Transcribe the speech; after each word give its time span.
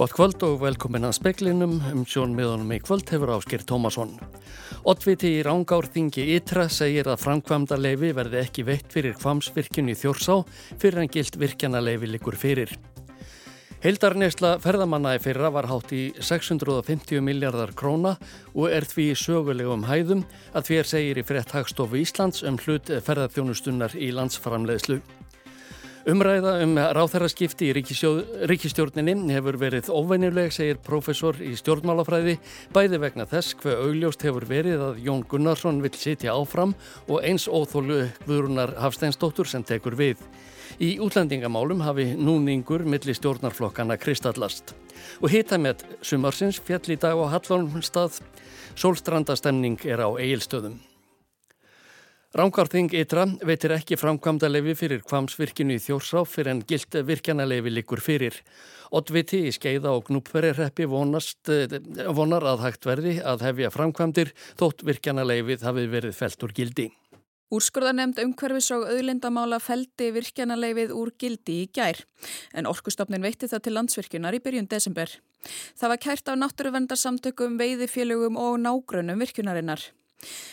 Gott 0.00 0.14
kvöld 0.16 0.40
og 0.46 0.62
velkomin 0.62 1.04
að 1.04 1.18
speklinum 1.18 1.74
um 1.90 2.06
sjónmiðunum 2.08 2.70
í 2.72 2.78
kvöld 2.80 3.10
hefur 3.12 3.34
áskir 3.34 3.60
Tómasson. 3.68 4.14
Ottviti 4.88 5.34
í 5.36 5.42
Rángárþingi 5.44 6.24
Ytra 6.38 6.64
segir 6.72 7.10
að 7.12 7.20
framkvamda 7.20 7.76
leifi 7.76 8.14
verði 8.16 8.40
ekki 8.40 8.64
veitt 8.64 8.88
fyrir 8.94 9.18
kvamsvirkjun 9.20 9.92
í 9.92 9.98
Þjórsá 10.00 10.38
fyrir 10.80 11.02
en 11.02 11.12
gilt 11.12 11.36
virkjana 11.36 11.84
leifi 11.84 12.08
likur 12.08 12.40
fyrir. 12.40 12.72
Heildarnesla 13.80 14.58
ferðamanna 14.60 15.14
í 15.16 15.20
fyrra 15.24 15.48
var 15.54 15.64
hátt 15.70 15.94
í 15.96 16.10
650 16.20 17.22
miljardar 17.24 17.70
króna 17.72 18.10
og 18.52 18.66
er 18.68 18.84
því 18.84 19.06
sögulegum 19.16 19.86
hæðum 19.88 20.26
að 20.52 20.66
því 20.66 20.76
er 20.76 20.90
segir 20.90 21.20
í 21.22 21.24
frétt 21.24 21.54
Hagstofu 21.56 21.96
Íslands 22.02 22.42
um 22.44 22.58
hlut 22.60 22.92
ferðarþjónustunnar 23.06 23.96
í 23.96 24.10
landsframleðslu. 24.12 24.98
Umræða 26.12 26.58
um 26.66 26.76
ráþæraskipti 26.76 27.70
í 27.70 27.72
ríkistjórninni 27.78 29.32
hefur 29.32 29.56
verið 29.64 29.88
óvenjuleg, 29.88 30.52
segir 30.52 30.82
profesor 30.84 31.40
í 31.40 31.54
stjórnmálafræði, 31.56 32.36
bæði 32.76 33.00
vegna 33.00 33.24
þess 33.32 33.56
hver 33.64 33.80
augljóst 33.86 34.28
hefur 34.28 34.44
verið 34.48 34.84
að 34.90 35.00
Jón 35.08 35.24
Gunnarsson 35.24 35.80
vil 35.80 35.96
sitja 35.96 36.36
áfram 36.36 36.76
og 37.08 37.24
eins 37.24 37.48
óþólu 37.48 38.10
Guðrunar 38.28 38.76
Hafsteinsdóttur 38.84 39.48
sem 39.48 39.64
tekur 39.64 39.96
við. 39.96 40.20
Í 40.80 40.94
útlendingamálum 41.04 41.82
hafi 41.84 42.06
núningur 42.16 42.86
milli 42.88 43.12
stjórnarflokkana 43.12 43.98
kristallast. 44.00 44.72
Og 45.20 45.28
hita 45.28 45.58
með 45.60 45.82
sumarsins 46.00 46.56
fjall 46.64 46.94
í 46.94 46.96
dag 46.96 47.20
á 47.20 47.24
Hallormstað, 47.34 48.22
sólstrandastemning 48.80 49.76
er 49.84 50.00
á 50.00 50.08
eigilstöðum. 50.08 50.78
Rángarþing 52.32 52.94
Ytra 52.94 53.26
veitir 53.44 53.74
ekki 53.74 53.98
framkvæmda 54.00 54.48
leifi 54.48 54.76
fyrir 54.78 55.02
kvamsvirkinu 55.04 55.76
í 55.76 55.82
Þjórsá 55.84 56.22
fyrir 56.24 56.54
en 56.54 56.64
gilt 56.64 56.94
virkjanaleifi 56.94 57.74
likur 57.74 58.00
fyrir. 58.00 58.38
Ottviti 58.94 59.42
í 59.50 59.52
skeiða 59.52 59.92
og 59.98 60.06
gnúpverðirreppi 60.08 60.86
vonar 60.88 62.48
að 62.54 62.64
hægt 62.64 62.88
verði 62.88 63.18
að 63.20 63.44
hefja 63.50 63.74
framkvæmdir 63.74 64.32
þótt 64.56 64.86
virkjanaleifið 64.86 65.68
hafi 65.68 65.88
verið 65.92 66.16
felt 66.22 66.48
úr 66.48 66.56
gildi. 66.56 66.88
Úrskurðarnemnd 67.50 68.20
umhverfis 68.22 68.68
og 68.76 68.84
auðlindamála 68.86 69.58
feldi 69.58 70.12
virkjanaleifið 70.14 70.92
úr 70.94 71.10
gildi 71.18 71.64
í 71.64 71.70
gær, 71.74 71.98
en 72.54 72.68
orkustofnin 72.70 73.24
veitti 73.26 73.50
það 73.50 73.64
til 73.64 73.72
landsvirkjunar 73.74 74.36
í 74.38 74.42
byrjun 74.44 74.70
desember. 74.70 75.16
Það 75.74 75.92
var 75.94 76.02
kært 76.04 76.30
á 76.30 76.34
náttúruvendarsamtökum, 76.38 77.58
veiðifélögum 77.58 78.38
og 78.38 78.60
nágrunum 78.62 79.18
virkjunarinnar. 79.24 79.82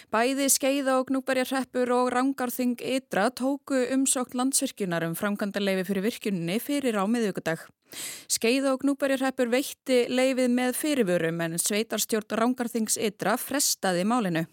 Bæði 0.10 0.48
skeiða 0.50 0.98
og 0.98 1.10
gnúberjarreppur 1.12 1.92
og 1.92 2.12
rangarþing 2.16 2.78
ytra 2.80 3.28
tóku 3.36 3.82
umsókt 3.94 4.34
landsvirkjunar 4.40 5.06
um 5.06 5.16
framkvæmda 5.20 5.62
leifi 5.62 5.84
fyrir 5.90 6.08
virkunni 6.08 6.60
fyrir 6.64 6.98
á 6.98 7.04
miðugudag. 7.04 7.66
Skeiða 8.32 8.74
og 8.74 8.86
gnúberjarreppur 8.86 9.52
veitti 9.52 10.06
leifið 10.10 10.54
með 10.56 10.78
fyrirvörum 10.80 11.44
en 11.46 11.60
sveitarstjórn 11.62 12.40
rangarþings 12.40 12.98
ytra 13.10 13.36
frestaði 13.38 14.08
málinu. 14.08 14.48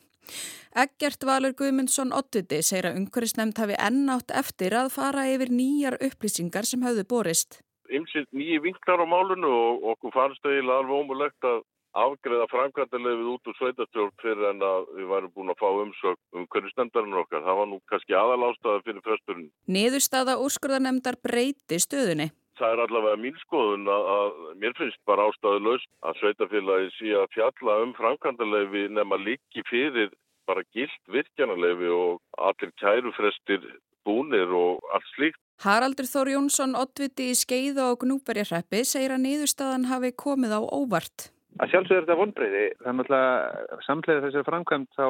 Eggert 0.84 1.26
Valur 1.28 1.54
Guðmundsson 1.58 2.14
Ottiti 2.16 2.62
segir 2.66 2.88
að 2.90 2.98
umhverfisnefnd 3.02 3.60
hafi 3.62 3.76
ennátt 3.88 4.34
eftir 4.34 4.74
að 4.74 4.90
fara 4.96 5.28
yfir 5.30 5.52
nýjar 5.54 5.98
upplýsingar 6.02 6.66
sem 6.66 6.82
hafðu 6.82 7.04
borist. 7.12 7.60
Ymsilt 7.92 8.30
nýji 8.32 8.58
vinklar 8.64 9.04
á 9.04 9.06
málunu 9.06 9.52
og 9.52 9.86
okkur 9.94 10.14
fannst 10.16 10.46
eiginlega 10.48 10.82
alveg 10.82 11.04
ómulegt 11.04 11.46
að 11.46 11.62
afgreða 11.94 12.46
framkvæmdalefið 12.50 13.28
út 13.30 13.50
úr 13.50 13.56
sveitarstjórn 13.58 14.14
fyrir 14.22 14.48
en 14.50 14.62
að 14.66 14.88
við 14.98 15.10
værum 15.12 15.34
búin 15.34 15.52
að 15.52 15.60
fá 15.62 15.68
umsök 15.70 16.18
um 16.34 16.46
hverju 16.50 16.72
stendarinn 16.72 17.20
okkar. 17.22 17.44
Það 17.46 17.60
var 17.60 17.68
nú 17.70 17.78
kannski 17.90 18.16
aðal 18.18 18.48
ástæða 18.48 18.80
fyrir 18.88 19.04
fyrsturinn. 19.04 19.50
Niðurstaða 19.76 20.40
úrskurðanemndar 20.42 21.20
breyti 21.22 21.78
stöðunni. 21.78 22.32
Það 22.58 22.72
er 22.72 22.82
allavega 22.84 23.18
mín 23.18 23.38
skoðun 23.40 23.88
að, 23.90 24.10
að 24.14 24.34
mér 24.62 24.74
finnst 24.78 25.00
bara 25.08 25.26
ástæðu 25.30 25.62
laust 25.64 25.88
að 26.06 26.20
sveitarfélagi 26.20 26.92
sé 26.94 27.14
að 27.18 27.32
fjalla 27.34 27.80
um 27.82 27.94
framkvæmdalefi 27.98 28.84
nema 28.94 29.18
líki 29.18 29.64
fyrir 29.70 30.12
bara 30.46 30.62
gilt 30.76 31.10
virkjanalefi 31.10 31.90
og 31.90 32.20
allir 32.38 32.70
kærufrestir 32.78 33.66
búnir 34.06 34.52
og 34.54 34.84
allt 34.94 35.10
slíkt. 35.14 35.40
Haraldur 35.64 36.06
Þór 36.10 36.32
Jónsson, 36.34 36.74
oddviti 36.78 37.30
í 37.32 37.36
Skeiða 37.38 37.90
og 37.92 38.02
Gnúberjarreppi, 38.02 38.82
segir 38.86 39.14
að 39.14 39.24
niðurstaðan 39.24 39.88
hafi 39.90 40.10
komið 40.24 40.58
á 40.58 40.60
óvart. 40.62 41.30
Að 41.62 41.70
sjálfsögur 41.72 42.04
þetta 42.04 42.18
vonbreyði. 42.18 42.64
Það 42.80 42.90
er 42.90 42.98
náttúrulega 42.98 43.78
samlega 43.86 44.24
þessari 44.26 44.48
framkvæmt 44.50 44.98
þá 44.98 45.06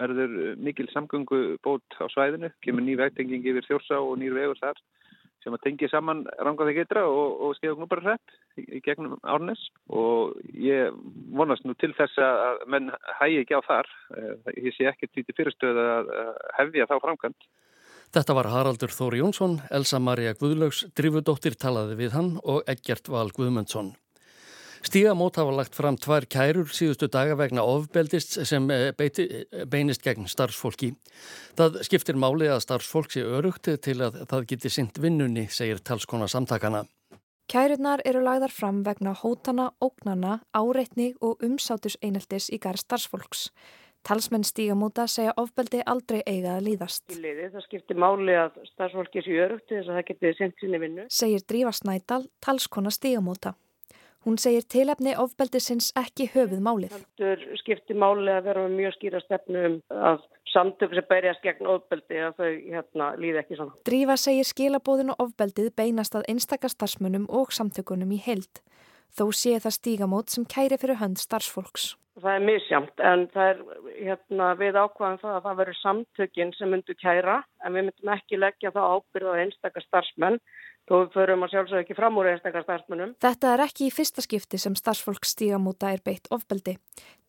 verður 0.00 0.36
mikil 0.64 0.88
samgöngu 0.88 1.40
bót 1.64 2.00
á 2.00 2.08
svæðinu, 2.12 2.48
kemur 2.64 2.84
ný 2.84 2.96
vegtenging 3.00 3.44
yfir 3.44 3.68
þjórsa 3.68 4.00
og 4.00 4.16
nýru 4.20 4.40
vegur 4.40 4.60
þar 4.60 4.80
sem 5.42 5.54
að 5.56 5.64
tengja 5.66 5.90
saman 5.92 6.24
rangaði 6.38 6.76
geitra 6.78 7.04
og, 7.08 7.40
og 7.44 7.56
skeiða 7.58 7.78
knúpar 7.78 8.02
hrepp 8.04 8.36
í, 8.60 8.66
í 8.78 8.82
gegnum 8.84 9.18
árnes 9.22 9.62
og 9.90 10.36
ég 10.54 10.94
vonast 11.34 11.66
nú 11.66 11.74
til 11.80 11.92
þess 11.98 12.20
að 12.22 12.62
menn 12.72 12.92
hægi 13.20 13.42
ekki 13.42 13.58
á 13.58 13.62
þar. 13.66 13.90
Eh, 14.18 14.54
ég 14.68 14.76
sé 14.76 14.88
ekki 14.90 15.10
tvíti 15.10 15.36
fyrirstöð 15.36 15.82
að 15.82 16.14
hefja 16.60 16.88
þá 16.90 16.96
framkvæmt. 17.02 17.50
Þetta 18.12 18.34
var 18.36 18.50
Haraldur 18.52 18.92
Þóri 18.92 19.22
Jónsson, 19.22 19.54
Elsa 19.72 19.96
Maria 19.96 20.34
Guðlaugs, 20.36 20.82
drifudóttir 20.92 21.56
talaði 21.56 21.96
við 22.02 22.16
hann 22.18 22.34
og 22.44 22.60
Eggjart 22.68 23.08
Val 23.08 23.30
Guðmundsson. 23.32 23.94
Stígamót 24.82 25.36
hafa 25.38 25.52
lagt 25.54 25.76
fram 25.78 25.94
tvær 25.94 26.24
kærur 26.26 26.70
síðustu 26.74 27.06
daga 27.06 27.36
vegna 27.38 27.62
ofbeldist 27.62 28.34
sem 28.48 28.64
eh, 28.74 28.88
beiti, 28.98 29.28
eh, 29.30 29.62
beinist 29.70 30.02
gegn 30.02 30.26
starfsfólki. 30.26 30.90
Það 31.58 31.78
skiptir 31.86 32.18
máli 32.18 32.48
að 32.50 32.64
starfsfólk 32.64 33.14
sé 33.14 33.22
örugt 33.22 33.70
til 33.86 33.94
að 34.02 34.24
það 34.26 34.48
geti 34.50 34.72
synd 34.74 34.98
vinnunni, 34.98 35.46
segir 35.54 35.78
talskona 35.78 36.26
samtakana. 36.26 36.82
Kærurnar 37.52 38.02
eru 38.04 38.24
lagðar 38.26 38.50
fram 38.50 38.82
vegna 38.82 39.14
hótana, 39.22 39.70
ógnana, 39.78 40.40
áreitni 40.50 41.12
og 41.20 41.42
umsátus 41.46 41.96
eineltis 42.02 42.50
í 42.50 42.58
garð 42.58 42.82
starfsfólks. 42.82 43.50
Talsmenn 44.02 44.42
stígamóta 44.42 45.06
segja 45.06 45.30
ofbeldi 45.38 45.84
aldrei 45.86 46.24
eiga 46.26 46.56
að 46.56 46.72
líðast. 46.72 47.04
Það 47.12 47.60
skiptir 47.68 48.00
máli 48.02 48.34
að 48.34 48.58
starfsfólki 48.72 49.22
sé 49.22 49.42
örugt 49.44 49.68
til 49.68 49.78
þess 49.78 49.92
að 49.92 50.00
það 50.00 50.08
geti 50.10 50.38
synd 50.40 50.56
sinni 50.58 50.80
vinnu. 50.82 51.04
Segir 51.06 51.44
Drífa 51.46 51.76
Snædal, 51.78 52.24
talskona 52.42 52.90
stígamóta. 52.90 53.54
Hún 54.22 54.36
segir 54.38 54.62
tilefni 54.70 55.16
ofbeldisins 55.18 55.90
ekki 55.98 56.28
höfuð 56.30 56.60
málið. 56.62 56.92
Það 57.18 57.40
skiptir 57.58 57.98
málið 57.98 58.36
að 58.36 58.44
vera 58.46 58.66
með 58.66 58.76
mjög 58.78 58.94
skýra 58.96 59.22
stefnu 59.24 59.64
um 59.68 59.78
að 60.10 60.20
samtök 60.52 60.94
sem 60.94 61.08
berjast 61.08 61.42
gegn 61.42 61.70
ofbeldi 61.74 62.20
að 62.22 62.36
þau 62.38 62.50
hérna, 62.50 63.08
líði 63.18 63.40
ekki 63.42 63.58
svona. 63.58 63.74
Drífa 63.88 64.18
segir 64.20 64.46
skilabóðinu 64.46 65.16
ofbeldið 65.22 65.72
beinast 65.78 66.14
að 66.18 66.28
einstakastarsmunum 66.34 67.26
og 67.32 67.50
samtökunum 67.56 68.14
í 68.14 68.20
held. 68.22 68.62
Þó 69.12 69.26
sé 69.36 69.58
það 69.60 69.76
stígamót 69.76 70.32
sem 70.32 70.46
kæri 70.48 70.78
fyrir 70.80 71.00
hönd 71.02 71.20
starfsfólks. 71.20 71.92
Það 72.22 72.34
er 72.36 72.42
misjamt 72.44 73.02
en 73.08 73.22
það 73.32 73.50
er 73.50 73.60
hérna, 73.96 74.48
við 74.60 74.76
ákvaðum 74.76 75.20
það 75.22 75.36
að 75.36 75.46
það 75.46 75.60
verður 75.62 75.78
samtökin 75.80 76.50
sem 76.58 76.70
myndu 76.72 76.96
kæra 77.00 77.38
en 77.64 77.72
við 77.72 77.86
myndum 77.88 78.10
ekki 78.12 78.40
leggja 78.40 78.72
það 78.74 78.96
ábyrð 78.96 79.30
á 79.32 79.40
einstakastarsmenn 79.42 80.36
Þó 80.90 80.96
förum 81.14 81.44
að 81.46 81.52
sjálfsög 81.52 81.80
ekki 81.84 81.94
fram 81.94 82.16
úr 82.18 82.28
einstakar 82.32 82.64
starfsmunum. 82.64 83.12
Þetta 83.22 83.52
er 83.52 83.62
ekki 83.68 83.86
í 83.86 83.92
fyrsta 83.94 84.24
skipti 84.24 84.58
sem 84.58 84.74
starfsfólk 84.74 85.28
stígamúta 85.28 85.92
er 85.94 86.02
beitt 86.02 86.26
ofbeldi. 86.34 86.74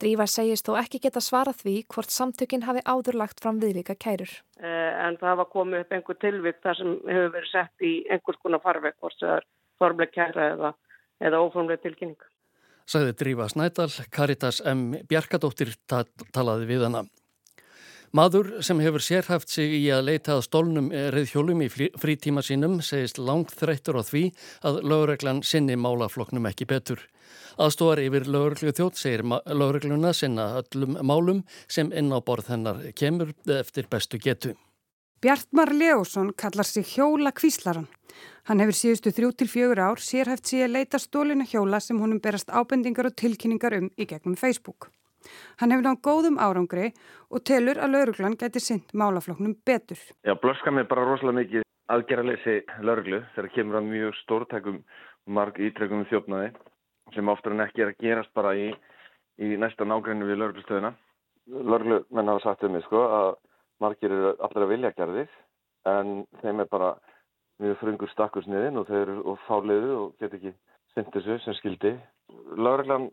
Drífa 0.02 0.26
segist 0.28 0.66
þó 0.66 0.80
ekki 0.82 1.04
geta 1.04 1.22
svarað 1.22 1.62
því 1.62 1.76
hvort 1.94 2.14
samtökinn 2.14 2.66
hafi 2.66 2.82
áðurlagt 2.82 3.44
fram 3.46 3.62
viðlika 3.62 3.94
kærur. 3.94 4.34
Eh, 4.58 4.92
en 5.06 5.20
það 5.22 5.30
hafa 5.36 5.48
komið 5.54 5.86
upp 5.86 5.94
einhver 5.94 6.20
tilvík 6.26 6.62
þar 6.66 6.82
sem 6.82 6.96
hefur 7.06 7.34
verið 7.38 7.52
sett 7.52 7.86
í 7.86 7.94
einhvers 8.10 8.42
konar 8.42 8.64
farveg, 8.66 8.98
hvort 8.98 9.22
það 9.22 9.38
er 9.38 9.50
formleg 9.84 10.14
kæra 10.18 10.50
eða, 10.56 10.76
eða 11.22 11.46
óformleg 11.46 11.86
tilkynning. 11.86 12.30
Sagði 12.90 13.14
Drífa 13.22 13.52
Snædal, 13.54 13.92
Karitas 14.12 14.64
M. 14.66 14.90
Bjarkadóttir 15.08 15.78
talaði 15.88 16.68
við 16.74 16.90
hana. 16.90 17.06
Maður 18.14 18.60
sem 18.62 18.78
hefur 18.78 19.02
sérhæft 19.02 19.50
sig 19.50 19.72
í 19.74 19.88
að 19.90 20.04
leita 20.12 20.36
að 20.36 20.44
stólnum 20.46 20.92
reyðhjólum 20.94 21.64
í 21.66 21.70
frítíma 21.98 22.44
sínum 22.46 22.76
segist 22.86 23.18
langt 23.18 23.56
þreyttur 23.58 23.98
á 23.98 24.06
því 24.06 24.22
að 24.70 24.78
lögreglan 24.86 25.42
sinni 25.42 25.74
málafloknum 25.82 26.46
ekki 26.46 26.68
betur. 26.70 27.02
Aðstóðar 27.58 28.04
yfir 28.06 28.30
lögreglu 28.30 28.76
þjótt 28.78 29.02
segir 29.02 29.26
lögregluna 29.26 30.14
sinna 30.14 30.48
öllum 30.62 31.02
málum 31.02 31.42
sem 31.66 31.90
inn 31.90 32.14
á 32.14 32.22
borð 32.22 32.54
hennar 32.54 32.86
kemur 32.94 33.34
eftir 33.50 33.90
bestu 33.90 34.22
getu. 34.22 34.54
Bjartmar 35.26 35.74
Leósson 35.74 36.36
kallar 36.38 36.70
sig 36.70 36.86
hjóla 36.94 37.34
kvíslaran. 37.34 37.90
Hann 38.46 38.62
hefur 38.62 38.78
síðustu 38.78 39.10
þrjú 39.10 39.34
til 39.40 39.50
fjögur 39.50 39.88
ár 39.90 39.98
sérhæft 39.98 40.54
sig 40.54 40.62
að 40.62 40.76
leita 40.78 41.02
stólina 41.02 41.50
hjóla 41.50 41.82
sem 41.82 41.98
honum 41.98 42.22
berast 42.22 42.54
ábendingar 42.54 43.10
og 43.10 43.18
tilkynningar 43.18 43.82
um 43.82 43.90
í 43.98 44.06
gegnum 44.06 44.38
Facebook. 44.38 44.94
Hann 45.62 45.74
hefur 45.74 45.88
nátt 45.88 46.04
góðum 46.06 46.40
árangri 46.42 46.92
og 47.30 47.44
telur 47.48 47.80
að 47.80 47.96
lauruglan 47.96 48.38
geti 48.40 48.62
synd 48.64 48.94
málafloknum 48.94 49.56
betur. 49.66 50.02
Já, 50.24 50.34
blöskar 50.40 50.76
mig 50.76 50.90
bara 50.90 51.06
rosalega 51.08 51.40
mikið 51.40 51.68
aðgerraleysi 51.94 52.60
lauruglu 52.82 53.24
þegar 53.36 53.54
kemur 53.56 53.80
að 53.80 53.90
mjög 53.92 54.20
stórtækum 54.24 54.84
marg 55.26 55.60
ítrekum 55.60 56.06
þjófnaði 56.12 56.54
sem 57.14 57.30
oftar 57.30 57.56
en 57.56 57.66
ekki 57.68 57.84
er 57.84 57.94
að 57.94 58.04
gerast 58.04 58.34
bara 58.34 58.56
í, 58.58 58.70
í 59.40 59.56
næsta 59.60 59.86
nágrænu 59.86 60.28
við 60.28 60.40
lauruglustöðuna 60.42 60.94
lörglumenn 61.48 62.28
hafa 62.28 62.44
sagt 62.44 62.64
um 62.64 62.72
mig 62.72 62.84
sko 62.86 63.02
að 63.18 63.32
margir 63.84 64.12
eru 64.12 64.36
allir 64.46 64.66
að 64.66 64.72
vilja 64.72 64.94
gerðir 64.98 65.34
en 65.90 66.14
þeim 66.42 66.64
er 66.64 66.70
bara 66.72 66.94
mjög 67.64 67.80
frungur 67.82 68.12
stakkursniðin 68.14 68.80
og 68.80 68.88
þeir 68.88 69.02
eru 69.04 69.36
fáliðu 69.48 69.98
og 69.98 70.14
get 70.22 70.36
ekki 70.38 70.54
synd 70.94 71.12
þessu 71.14 71.40
sem 71.44 71.58
skildi. 71.60 71.94
Lörglan 72.56 73.10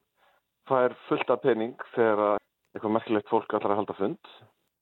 fær 0.70 0.96
fullt 1.08 1.34
af 1.34 1.42
pening 1.44 1.76
þegar 1.96 2.38
eitthvað 2.74 2.96
merkilegt 2.96 3.30
fólk 3.32 3.54
allar 3.58 3.74
að 3.74 3.82
halda 3.82 3.98
fund 3.98 4.34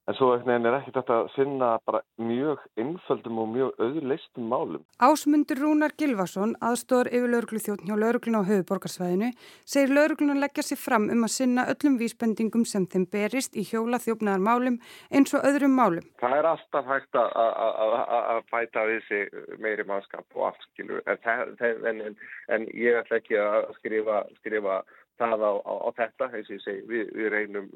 En 0.09 0.17
svo 0.17 0.31
er 0.33 0.41
ekki 0.79 0.93
þetta 0.95 1.17
að 1.21 1.27
finna 1.35 1.67
bara 1.85 1.99
mjög 2.17 2.63
einföldum 2.81 3.41
og 3.43 3.49
mjög 3.53 3.83
auðleistum 3.85 4.47
málum. 4.49 4.85
Ásmundur 5.05 5.59
Rúnar 5.61 5.93
Gilvason, 6.01 6.55
aðstóður 6.65 7.11
yfir 7.13 7.33
lauruglu 7.35 7.61
þjóttn 7.61 7.91
hjá 7.91 7.99
lauruglun 8.01 8.39
á 8.41 8.49
höfuborgarsvæðinu, 8.49 9.29
segir 9.69 9.93
lauruglun 9.93 10.33
að 10.33 10.41
leggja 10.47 10.65
sér 10.65 10.81
fram 10.81 11.11
um 11.13 11.27
að 11.29 11.35
sinna 11.35 11.67
öllum 11.75 11.99
vísbendingum 12.01 12.65
sem 12.65 12.87
þeim 12.89 13.05
berist 13.13 13.59
í 13.61 13.67
hjóla 13.69 14.01
þjófnaðar 14.01 14.47
málum 14.47 14.79
eins 15.13 15.37
og 15.37 15.45
öðrum 15.51 15.77
málum. 15.77 16.07
Það 16.23 16.37
er 16.39 16.49
alltaf 16.55 16.89
hægt 16.89 17.21
að 17.21 18.41
bæta 18.49 18.87
við 18.89 19.03
sig 19.11 19.37
meiri 19.61 19.85
mannskap 19.91 20.41
og 20.41 20.49
allt, 20.49 20.65
skilur. 20.71 21.05
En, 21.05 21.21
en, 21.61 22.01
en, 22.09 22.17
en 22.57 22.65
ég 22.73 22.97
ætla 23.03 23.21
ekki 23.21 23.37
að 23.45 23.69
skrifa, 23.77 24.23
skrifa 24.41 24.81
það 25.19 25.45
á, 25.45 25.53
á, 25.63 25.75
á 25.85 25.91
þetta, 25.99 26.29
eins 26.33 26.49
og 26.49 26.55
ég 26.57 26.63
segi, 26.65 26.85
við, 26.89 27.11
við 27.19 27.31
reynum 27.35 27.69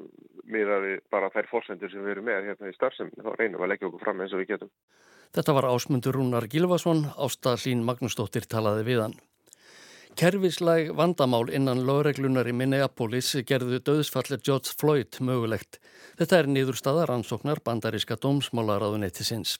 miðaði 0.49 0.95
bara 1.13 1.31
þær 1.33 1.49
fórsendur 1.51 1.91
sem 1.91 2.05
við 2.05 2.15
erum 2.15 2.29
með 2.29 2.47
hérna 2.49 2.71
í 2.71 2.77
starfsefni, 2.77 3.23
þá 3.23 3.31
reynum 3.39 3.63
að 3.63 3.73
leggja 3.73 3.89
okkur 3.89 4.05
fram 4.05 4.23
eins 4.23 4.33
og 4.33 4.43
við 4.43 4.53
getum. 4.53 4.71
Þetta 5.33 5.55
var 5.57 5.69
ásmundur 5.71 6.17
Rúnar 6.17 6.47
Gilvason, 6.49 7.05
Ásta 7.17 7.55
Lín 7.65 7.85
Magnúsdóttir 7.87 8.45
talaði 8.49 8.87
við 8.89 9.05
hann. 9.07 9.15
Kervislæg 10.13 10.91
vandamál 10.93 11.47
innan 11.49 11.81
lögreglunar 11.87 12.45
í 12.45 12.53
Minneapolis 12.53 13.31
gerðu 13.49 13.79
döðsfallir 13.81 14.43
George 14.45 14.75
Floyd 14.77 15.17
mögulegt. 15.25 15.79
Þetta 16.19 16.43
er 16.43 16.49
niðurstaðar 16.53 17.15
ansóknar 17.15 17.63
bandaríska 17.65 18.19
dómsmálaráðuneytisins. 18.21 19.57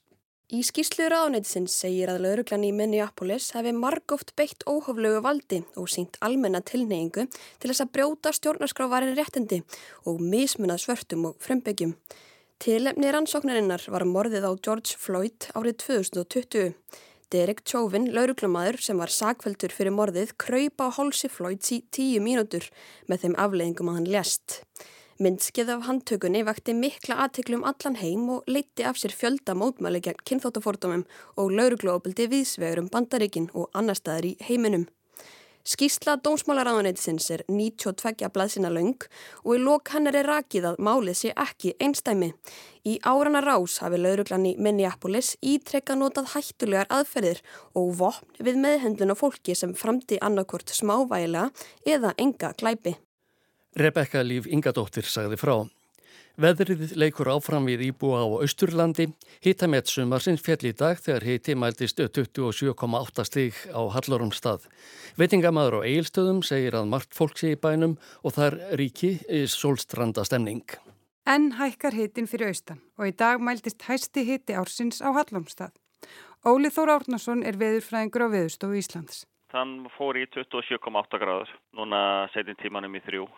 Í 0.54 0.60
skýrslu 0.62 1.08
ráðnætisins 1.10 1.74
segir 1.82 2.12
að 2.14 2.28
lauruglan 2.28 2.66
í 2.68 2.68
Minneapolis 2.78 3.48
hefði 3.56 3.72
margóft 3.74 4.36
beitt 4.38 4.62
óhoflögu 4.70 5.24
valdi 5.26 5.64
og 5.82 5.88
sínt 5.90 6.20
almenna 6.22 6.60
tilneyingu 6.62 7.24
til 7.26 7.72
þess 7.72 7.82
að 7.82 7.94
brjóta 7.96 8.34
stjórnarskrávarin 8.38 9.16
réttindi 9.18 9.64
og 10.06 10.22
mismunað 10.22 10.84
svörtum 10.84 11.26
og 11.32 11.40
frembyggjum. 11.42 11.96
Tilefni 12.62 13.10
rannsóknarinnar 13.16 13.88
var 13.96 14.06
morðið 14.06 14.46
á 14.46 14.52
George 14.54 14.94
Floyd 15.02 15.50
árið 15.58 15.80
2020. 15.88 16.70
Derek 17.34 17.66
Chauvin, 17.66 18.12
lauruglumæður 18.14 18.78
sem 18.86 19.02
var 19.02 19.10
sagfæltur 19.10 19.74
fyrir 19.74 19.98
morðið, 19.98 20.36
kröypa 20.38 20.94
á 20.94 20.96
hálsi 21.00 21.34
Floyd 21.34 21.66
í 21.74 21.82
tíu 21.90 22.22
mínútur 22.22 22.70
með 23.10 23.26
þeim 23.26 23.40
afleggingum 23.42 23.90
að 23.90 24.04
hann 24.04 24.12
lest. 24.20 24.62
Myndskið 25.24 25.70
af 25.72 25.84
handtökunni 25.86 26.42
vakti 26.44 26.74
mikla 26.76 27.16
aðteklum 27.24 27.62
allan 27.70 27.96
heim 27.96 28.24
og 28.34 28.48
leitti 28.50 28.84
af 28.84 28.98
sér 29.00 29.14
fjölda 29.16 29.54
mótmæli 29.56 30.02
gegn 30.04 30.24
kynþáttafórtumum 30.28 31.06
og 31.40 31.54
lauruglóðbildi 31.60 32.26
viðsvegurum 32.34 32.90
bandaríkin 32.92 33.46
og 33.54 33.70
annar 33.78 33.96
staðar 33.96 34.28
í 34.28 34.32
heiminum. 34.44 34.84
Skísla 35.64 36.18
dómsmálaráðuneytisins 36.26 37.30
er 37.38 37.46
92 37.48 38.28
blaðsina 38.36 38.74
laung 38.74 39.06
og 39.46 39.54
í 39.54 39.62
lok 39.64 39.94
hennar 39.94 40.18
er 40.20 40.28
rakið 40.28 40.68
að 40.74 40.82
málið 40.90 41.20
sé 41.22 41.32
ekki 41.46 41.72
einstæmi. 41.80 42.34
Í 42.84 42.98
árana 43.08 43.46
rás 43.46 43.78
hafi 43.86 44.02
lauruglan 44.02 44.50
í 44.50 44.58
Minneapolis 44.60 45.38
ítrekka 45.40 45.96
notað 45.96 46.34
hættulegar 46.34 46.92
aðferðir 46.92 47.40
og 47.80 47.96
vopn 48.02 48.44
við 48.44 48.60
meðhendun 48.66 49.16
á 49.16 49.22
fólki 49.24 49.56
sem 49.56 49.72
framti 49.72 50.20
annarkort 50.20 50.76
smávægilega 50.76 51.48
eða 51.96 52.12
enga 52.20 52.52
glæpi. 52.60 52.98
Rebekka 53.74 54.22
Líf 54.22 54.46
Ingadóttir 54.46 55.08
sagði 55.10 55.38
frá. 55.42 55.56
Veðrið 56.38 56.96
leikur 56.98 57.30
áfram 57.30 57.66
við 57.70 57.88
íbúa 57.88 58.22
á 58.26 58.28
Östurlandi. 58.46 59.08
Hítamett 59.46 59.90
sumarsins 59.90 60.42
fjall 60.46 60.66
í 60.70 60.74
dag 60.78 60.98
þegar 61.02 61.26
híti 61.26 61.56
mæltist 61.58 61.98
27,8 62.02 63.26
stíg 63.26 63.58
á 63.74 63.82
Hallarum 63.94 64.30
stað. 64.34 64.66
Veitingamaður 65.18 65.82
á 65.82 65.90
Eilstöðum 65.90 66.42
segir 66.46 66.78
að 66.78 66.90
margt 66.90 67.14
fólk 67.18 67.38
sé 67.38 67.54
í 67.54 67.60
bænum 67.62 67.96
og 68.22 68.34
þar 68.38 68.58
ríki 68.78 69.16
í 69.26 69.46
solstranda 69.50 70.26
stemning. 70.26 70.66
En 71.26 71.54
hækkar 71.58 71.98
hitin 71.98 72.30
fyrir 72.30 72.50
austan 72.54 72.82
og 72.98 73.10
í 73.10 73.14
dag 73.18 73.42
mæltist 73.42 73.86
hæsti 73.90 74.26
hiti 74.26 74.58
ársins 74.58 75.02
á 75.02 75.10
Hallumstað. 75.14 75.74
Óli 76.46 76.70
Þór 76.74 76.98
Árnason 76.98 77.42
er 77.42 77.58
veðurfræðingur 77.58 78.26
á 78.26 78.34
Veðurstofu 78.34 78.78
Íslands. 78.78 79.24
Þann 79.54 79.86
fór 79.98 80.18
í 80.18 80.26
27,8 80.34 81.22
gráður, 81.22 81.50
núna 81.78 82.28
setin 82.34 82.58
tímanum 82.60 82.98
í 82.98 83.02
þrjú. 83.06 83.30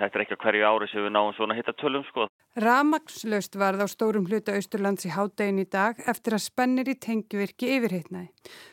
Þetta 0.00 0.16
er 0.16 0.22
ekki 0.24 0.36
að 0.36 0.44
hverju 0.46 0.64
ári 0.64 0.86
sem 0.88 1.04
við 1.04 1.12
náum 1.12 1.32
svona 1.36 1.54
hitta 1.58 1.74
tölum 1.76 2.04
sko. 2.08 2.26
Ramakslaust 2.60 3.56
varð 3.60 3.84
á 3.84 3.86
stórum 3.90 4.24
hluta 4.30 4.54
Austurlands 4.56 5.04
í 5.04 5.12
hádegin 5.12 5.60
í 5.60 5.66
dag 5.68 6.00
eftir 6.08 6.36
að 6.36 6.46
spennir 6.46 6.88
í 6.88 6.96
tengjuvirki 7.04 7.68
yfirheitnaði. 7.76 8.30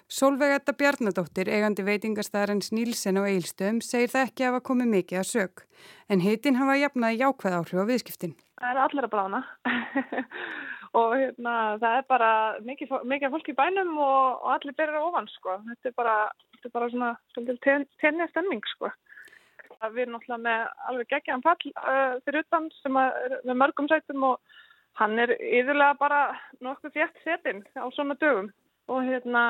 Solveigata 0.08 0.74
Bjarnadóttir, 0.80 1.52
eigandi 1.52 1.84
veitingarstaðarins 1.86 2.72
Nílsen 2.72 3.20
og 3.20 3.28
Eilstöðum, 3.28 3.82
segir 3.84 4.14
það 4.14 4.30
ekki 4.30 4.46
að 4.46 4.54
hafa 4.54 4.66
komið 4.72 4.92
mikið 4.94 5.20
að 5.20 5.28
sög. 5.34 5.66
En 6.08 6.24
hitin 6.24 6.60
hafa 6.62 6.80
jafnaði 6.80 7.22
jákvæð 7.22 7.58
áhrif 7.60 7.84
á 7.84 7.90
viðskiptin. 7.92 8.38
Það 8.58 8.72
er 8.72 8.82
allir 8.86 9.08
að 9.10 9.14
blána 9.14 9.42
og 10.98 11.18
hérna, 11.20 11.58
það 11.84 11.98
er 12.00 12.08
bara 12.08 12.32
mikið, 12.66 12.96
mikið 13.12 13.36
fólk 13.36 13.52
í 13.52 13.58
bænum 13.60 13.92
og, 14.00 14.24
og 14.48 14.56
allir 14.56 14.80
byrjar 14.80 15.04
ofan 15.04 15.28
sko. 15.36 15.60
Þetta 15.68 15.92
er 15.92 15.98
bara, 16.00 16.16
þetta 16.56 16.72
er 16.72 16.76
bara 16.80 16.90
svona 16.96 17.12
tenni 18.00 18.32
stemming 18.32 18.66
sko. 18.74 18.90
Við 19.82 20.04
erum 20.04 20.16
náttúrulega 20.18 20.44
með 20.44 20.64
alveg 20.92 21.12
geggjæðan 21.14 21.44
fall 21.46 21.74
uh, 21.74 22.16
fyrir 22.26 22.46
utan 22.46 22.70
sem 22.82 23.02
er 23.02 23.36
með 23.48 23.60
mörgum 23.64 23.90
sætum 23.92 24.30
og 24.32 24.64
hann 25.02 25.20
er 25.22 25.36
yfirlega 25.38 25.98
bara 26.00 26.22
nokkuð 26.66 26.96
fjett 26.96 27.20
setinn 27.26 27.62
á 27.78 27.86
svona 27.94 28.18
dögum 28.22 28.50
og 28.88 29.04
hérna 29.06 29.44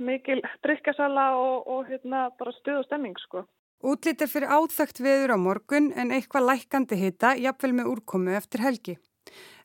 mikil 0.00 0.42
drikkasala 0.64 1.30
og, 1.36 1.68
og 1.68 1.88
hérna 1.88 2.28
bara 2.38 2.52
stuð 2.58 2.82
og 2.82 2.88
stemming 2.88 3.16
sko. 3.20 3.44
Útlítið 3.80 4.28
fyrir 4.28 4.52
áþögt 4.52 5.00
viður 5.00 5.36
á 5.36 5.38
morgun 5.40 5.88
en 5.96 6.12
eitthvað 6.12 6.50
lækandi 6.50 6.98
hita 7.00 7.32
jafnvel 7.40 7.72
með 7.78 7.94
úrkomu 7.94 8.34
eftir 8.36 8.60
helgi. 8.64 8.98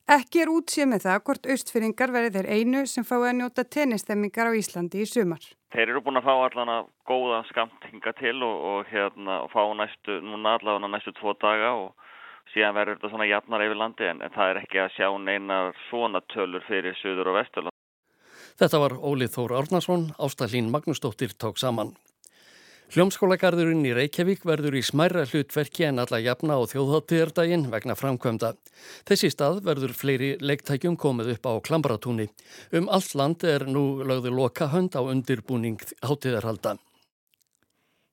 Ekki 0.06 0.44
er 0.44 0.52
útsið 0.54 0.88
með 0.92 1.08
það 1.08 1.22
hvort 1.28 1.48
austfyrringar 1.50 2.12
verði 2.14 2.32
þeir 2.36 2.50
einu 2.54 2.84
sem 2.88 3.04
fái 3.08 3.18
að 3.26 3.38
njóta 3.40 3.66
tennistemmingar 3.76 4.52
á 4.54 4.54
Íslandi 4.54 5.02
í 5.02 5.08
sumar. 5.10 5.42
Þeir 5.76 5.90
eru 5.92 6.02
búin 6.06 6.16
að 6.22 6.24
fá 6.30 6.34
allan 6.40 6.70
að 6.72 6.86
góða 7.10 7.42
skamtinga 7.50 8.14
til 8.16 8.38
og, 8.48 8.60
og 8.70 8.92
hérna 8.94 9.42
og 9.44 9.50
fá 9.52 9.60
næstu, 9.76 10.22
núna 10.24 10.54
allavega 10.56 10.88
næstu 10.88 11.12
tvo 11.18 11.34
daga 11.42 11.74
og 11.76 11.90
síðan 12.54 12.78
verður 12.78 12.96
þetta 12.96 13.12
svona 13.12 13.28
jafnar 13.28 13.64
yfir 13.66 13.80
landi 13.82 14.08
en, 14.08 14.22
en 14.24 14.32
það 14.32 14.52
er 14.54 14.60
ekki 14.62 14.80
að 14.86 14.94
sjá 14.96 15.10
neinar 15.20 15.74
svona 15.90 16.22
tölur 16.32 16.64
fyrir 16.70 16.96
söður 17.02 17.34
og 17.34 17.40
vesturland. 17.42 17.76
Þetta 18.56 18.80
var 18.86 18.96
Ólið 19.04 19.34
Þór 19.36 19.58
Árnason, 19.60 20.08
Ástallín 20.16 20.72
Magnúsdóttir 20.72 21.36
tók 21.36 21.60
saman. 21.60 21.92
Hljómskólagarðurinn 22.94 23.82
í 23.90 23.94
Reykjavík 23.98 24.44
verður 24.46 24.76
í 24.78 24.84
smærra 24.86 25.24
hlutverki 25.26 25.88
en 25.88 25.98
alla 26.04 26.20
jafna 26.22 26.54
á 26.54 26.62
þjóðháttíðardaginn 26.70 27.66
vegna 27.74 27.96
framkvæmda. 27.98 28.52
Þessi 29.10 29.32
stað 29.34 29.64
verður 29.66 29.96
fleiri 29.98 30.36
leiktækjum 30.38 30.94
komið 31.02 31.34
upp 31.34 31.50
á 31.50 31.54
Klambratúni. 31.66 32.30
Um 32.70 32.86
allt 32.94 33.16
land 33.18 33.44
er 33.44 33.66
nú 33.66 34.06
lögðu 34.06 34.36
loka 34.38 34.70
hönd 34.70 34.94
á 34.94 35.02
undirbúning 35.02 35.82
háttíðarhalda. 36.06 36.78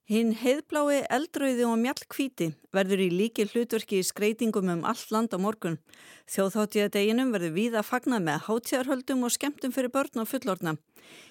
Hinn 0.03 0.33
heiðblái 0.35 1.05
eldröði 1.15 1.63
og 1.63 1.77
mjallkvíti 1.79 2.49
verður 2.75 3.05
í 3.05 3.07
líki 3.07 3.45
hlutverki 3.47 4.01
í 4.01 4.03
skreitingum 4.03 4.67
um 4.73 4.81
allt 4.83 5.13
land 5.15 5.31
á 5.31 5.39
morgun. 5.39 5.77
Þjóðháttíðadeginum 6.27 7.31
verður 7.31 7.53
víða 7.55 7.83
fagnað 7.87 8.25
með 8.25 8.41
háttíðarhöldum 8.49 9.23
og 9.23 9.31
skemmtum 9.31 9.71
fyrir 9.71 9.93
börn 9.93 10.19
og 10.19 10.27
fullorna. 10.27 10.73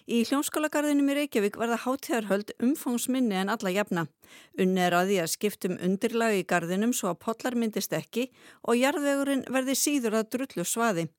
Í 0.09 0.23
hljómskólagarðinum 0.25 1.11
í 1.13 1.19
Reykjavík 1.19 1.59
verða 1.61 1.83
háttíðarhöld 1.85 2.55
umfangsminni 2.65 3.37
en 3.43 3.53
alla 3.53 3.75
jafna. 3.77 4.07
Unni 4.57 4.81
er 4.87 4.97
að 4.97 5.13
því 5.13 5.21
að 5.21 5.33
skiptum 5.35 5.77
undirlagi 5.77 6.41
í 6.41 6.49
garðinum 6.49 6.97
svo 6.97 7.13
að 7.13 7.21
potlar 7.27 7.59
myndist 7.61 7.93
ekki 7.93 8.31
og 8.65 8.81
jarðvegurinn 8.81 9.45
verði 9.53 9.77
síður 9.77 10.23
að 10.23 10.33
drullu 10.33 10.65
svaði. 10.65 11.11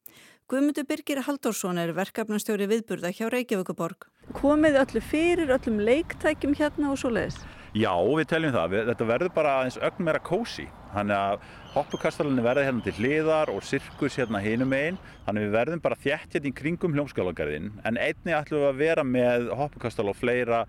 Guðmundur 0.49 0.89
Birgir 0.89 1.21
Halldórsson 1.29 1.77
er 1.77 1.93
verkefnastjóri 1.93 2.65
viðburða 2.73 3.13
hjá 3.13 3.29
Reykjavíkuborg. 3.29 4.09
Komið 4.31 4.77
öllu 4.79 5.01
fyrir, 5.03 5.51
öllum 5.51 5.81
leiktækjum 5.83 6.55
hérna 6.55 6.93
og 6.93 7.01
svo 7.01 7.11
leiðis? 7.11 7.41
Já, 7.73 7.91
við 7.91 8.27
teljum 8.29 8.53
það. 8.53 8.73
Þetta 8.87 9.05
verður 9.09 9.33
bara 9.35 9.53
eins 9.65 9.79
ögn 9.81 10.05
meira 10.05 10.21
kósi. 10.23 10.67
Þannig 10.93 11.17
að 11.17 11.45
hoppukastalunni 11.73 12.45
verður 12.45 12.67
hérna 12.67 12.85
til 12.85 12.93
hliðar 12.99 13.49
og 13.49 13.65
sirkus 13.65 14.17
hérna 14.21 14.39
hinum 14.43 14.75
einn. 14.77 14.99
Þannig 15.25 15.47
við 15.47 15.55
verðum 15.57 15.83
bara 15.83 15.99
þjætt 15.99 16.37
hérna 16.37 16.51
í 16.51 16.55
kringum 16.55 16.93
hljómskálagarðin. 16.93 17.71
En 17.83 17.97
einni 17.97 18.35
ætlum 18.37 18.61
við 18.61 18.69
að 18.69 18.81
vera 18.83 19.05
með 19.07 19.49
hoppukastal 19.57 20.07
og 20.13 20.19
fleira 20.21 20.63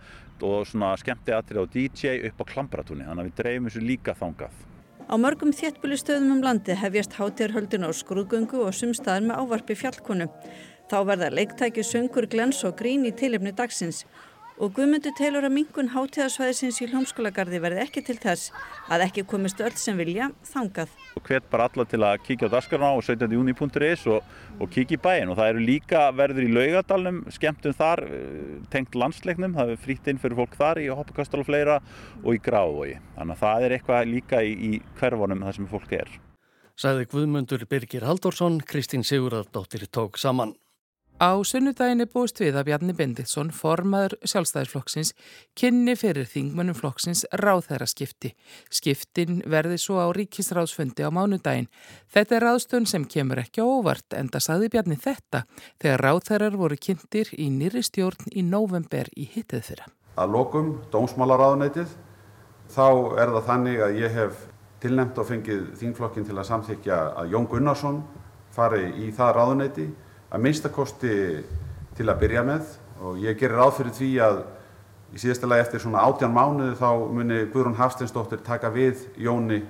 og 0.44 0.64
svona 0.68 0.94
skemmti 1.00 1.37
aðtrið 1.37 1.62
á 1.62 1.73
DJ 1.76 2.14
upp 2.30 2.40
á 2.40 2.44
Klambratúni. 2.54 3.04
Þannig 3.06 3.20
að 3.23 3.28
við 3.28 3.42
dreifum 3.42 3.68
þessu 3.68 3.84
líka 3.84 4.16
þangað. 4.18 4.62
Á 5.04 5.14
mörgum 5.20 5.52
þéttbúli 5.52 5.99
stöðum 6.00 6.38
um 6.38 6.40
landi 6.40 6.73
hefjast 6.80 7.18
hátjarhöldin 7.20 7.84
á 7.84 7.92
skrúðgöngu 7.92 8.64
og 8.64 8.73
sumstaðar 8.73 9.26
með 9.28 9.42
ávarpi 9.44 9.76
fjallkonu. 9.76 10.30
Þá 10.90 10.98
verða 11.08 11.32
leiktæki 11.32 11.84
söngur, 11.86 12.28
glens 12.28 12.60
og 12.68 12.76
grín 12.76 13.06
í 13.08 13.12
tilefni 13.16 13.54
dagsins 13.56 14.04
og 14.62 14.70
Guðmundur 14.76 15.14
telur 15.18 15.42
að 15.42 15.54
mingun 15.56 15.88
hátíðarsvæðisins 15.90 16.76
í 16.84 16.86
hljómskólagarði 16.92 17.58
verði 17.62 17.80
ekki 17.82 18.02
til 18.06 18.16
þess 18.22 18.52
að 18.92 19.04
ekki 19.08 19.24
komist 19.26 19.58
öll 19.64 19.74
sem 19.80 19.98
vilja 19.98 20.28
þangað. 20.46 20.92
Hvet 21.26 21.48
bara 21.50 21.66
alla 21.66 21.86
til 21.90 22.00
að 22.06 22.20
kíkja 22.26 22.50
á 22.50 22.54
daskarna 22.54 22.92
á 22.94 22.96
17.juni.is 23.02 24.04
og, 24.14 24.22
og 24.60 24.70
kíkja 24.70 24.98
í 24.98 25.02
bæin 25.02 25.32
og 25.32 25.40
það 25.40 25.50
eru 25.54 25.64
líka 25.66 26.04
verður 26.14 26.46
í 26.46 26.52
laugadalnum 26.54 27.22
skemmtum 27.34 27.74
þar 27.74 28.04
eh, 28.06 28.56
tengt 28.70 28.94
landsleiknum, 28.98 29.56
það 29.58 29.74
er 29.74 29.82
frýtt 29.88 30.10
inn 30.12 30.22
fyrir 30.22 30.38
fólk 30.38 30.58
þar 30.60 30.82
í 30.84 30.90
hoppukastal 30.92 31.42
og 31.42 31.48
fleira 31.50 31.80
og 32.22 32.30
í 32.36 32.42
gráðvogi. 32.44 33.00
Þannig 33.18 33.38
að 33.38 33.42
það 33.42 33.66
er 33.66 33.78
eitthvað 33.78 34.10
líka 34.12 34.44
í, 34.44 34.54
í 34.54 34.72
hverfanum 35.00 35.46
þar 35.48 35.58
sem 35.58 35.70
fólk 35.72 35.96
er. 35.98 36.18
Sæði 36.78 37.06
Guðmundur 37.10 37.62
Birgir 37.70 38.06
Haldorsson, 38.06 38.60
Kristín 38.66 39.06
Sigurðardóttir 39.06 39.86
tók 39.94 40.18
saman. 40.18 40.54
Á 41.23 41.30
sunnudagin 41.47 42.02
er 42.02 42.09
búist 42.11 42.40
við 42.42 42.56
að 42.59 42.64
Bjarni 42.66 42.92
Benditsson, 42.99 43.52
formaður 43.54 44.16
sjálfstæðisflokksins, 44.26 45.12
kynni 45.54 45.94
fyrir 45.94 46.26
þingmönnum 46.26 46.75
flokksins 46.75 47.23
ráðherra 47.38 47.87
skipti. 47.87 48.33
Skiptin 48.66 49.38
verði 49.47 49.78
svo 49.78 50.00
á 50.02 50.11
ríkisráðsfundi 50.11 51.06
á 51.06 51.14
mánudagin. 51.14 51.71
Þetta 52.11 52.35
er 52.35 52.47
ráðstun 52.49 52.90
sem 52.90 53.06
kemur 53.06 53.44
ekki 53.44 53.62
óvart, 53.62 54.09
en 54.11 54.26
það 54.26 54.47
saði 54.49 54.73
Bjarni 54.75 54.99
þetta 54.99 55.44
þegar 55.78 56.02
ráðherrar 56.02 56.59
voru 56.59 56.83
kynntir 56.83 57.30
í 57.38 57.47
nýri 57.47 57.87
stjórn 57.87 58.35
í 58.35 58.42
november 58.42 59.06
í 59.14 59.30
hittið 59.30 59.68
þeirra. 59.71 59.90
Að 60.18 60.35
lokum, 60.35 60.76
dómsmálaráðunætið, 60.90 61.94
þá 62.75 62.88
er 63.23 63.37
það 63.38 63.50
þannig 63.52 63.85
að 63.87 64.00
ég 64.02 64.18
hef 64.18 64.47
tilnemt 64.83 65.18
og 65.18 65.30
fengið 65.30 65.68
þingflokkin 65.78 66.26
til 66.26 66.35
að 66.40 66.49
samþykja 66.50 67.04
að 67.23 67.37
Jón 67.37 67.47
Gunnarsson 67.47 68.02
fari 68.54 68.88
í 68.99 69.14
það 69.14 69.38
ráðunæti 69.38 69.92
að 70.34 70.42
minnstakosti 70.42 71.14
til 71.94 72.08
að 72.10 72.20
byrja 72.24 72.42
með 72.46 72.74
og 73.04 73.20
ég 73.22 73.38
gerir 73.38 73.60
ráð 73.60 73.76
fyrir 73.78 73.94
því 73.98 74.10
að 74.24 74.40
í 75.14 75.22
síðasta 75.22 75.50
lagi 75.50 75.66
eftir 75.66 75.84
svona 75.84 76.02
átján 76.02 76.34
mánuði 76.34 76.74
þá 76.80 76.88
muni 77.14 77.44
Guðrún 77.52 77.78
Hafsteinsdóttir 77.78 78.42
taka 78.46 78.72
við 78.74 79.06
Jóni 79.20 79.62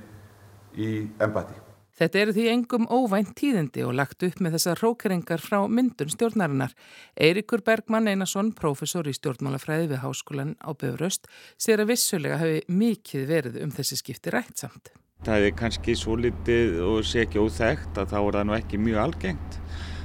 í 0.80 1.04
embati. 1.20 1.60
Þetta 1.94 2.18
eru 2.18 2.32
því 2.34 2.44
engum 2.50 2.88
óvænt 2.90 3.36
tíðindi 3.38 3.84
og 3.86 3.92
lagt 3.94 4.24
upp 4.26 4.40
með 4.42 4.56
þessar 4.56 4.80
rókeringar 4.82 5.42
frá 5.42 5.60
myndun 5.70 6.10
stjórnarinnar. 6.10 6.72
Eirikur 7.14 7.62
Bergmann 7.62 8.10
Einarsson, 8.10 8.50
profesor 8.58 9.06
í 9.06 9.14
stjórnmálafræði 9.14 9.92
við 9.92 10.02
Háskólan 10.02 10.56
á 10.58 10.74
Böfröst, 10.74 11.30
sér 11.54 11.84
að 11.84 11.92
vissulega 11.92 12.40
hafi 12.40 12.64
mikið 12.66 13.28
verið 13.30 13.62
um 13.62 13.70
þessi 13.76 14.00
skipti 14.00 14.34
rætt 14.34 14.64
samt. 14.64 14.90
Það 15.24 15.46
er 15.46 15.54
kannski 15.60 15.94
svo 15.96 16.18
litið 16.18 16.80
og 16.82 17.06
sé 17.06 17.28
ekki 17.28 17.38
óþægt 17.38 18.00
að 18.00 18.10
þá 18.10 18.18
er 18.24 18.40
það 18.40 18.48
nú 18.48 18.58
ekki 18.58 18.82
mjög 18.82 19.02
algengt 19.04 19.60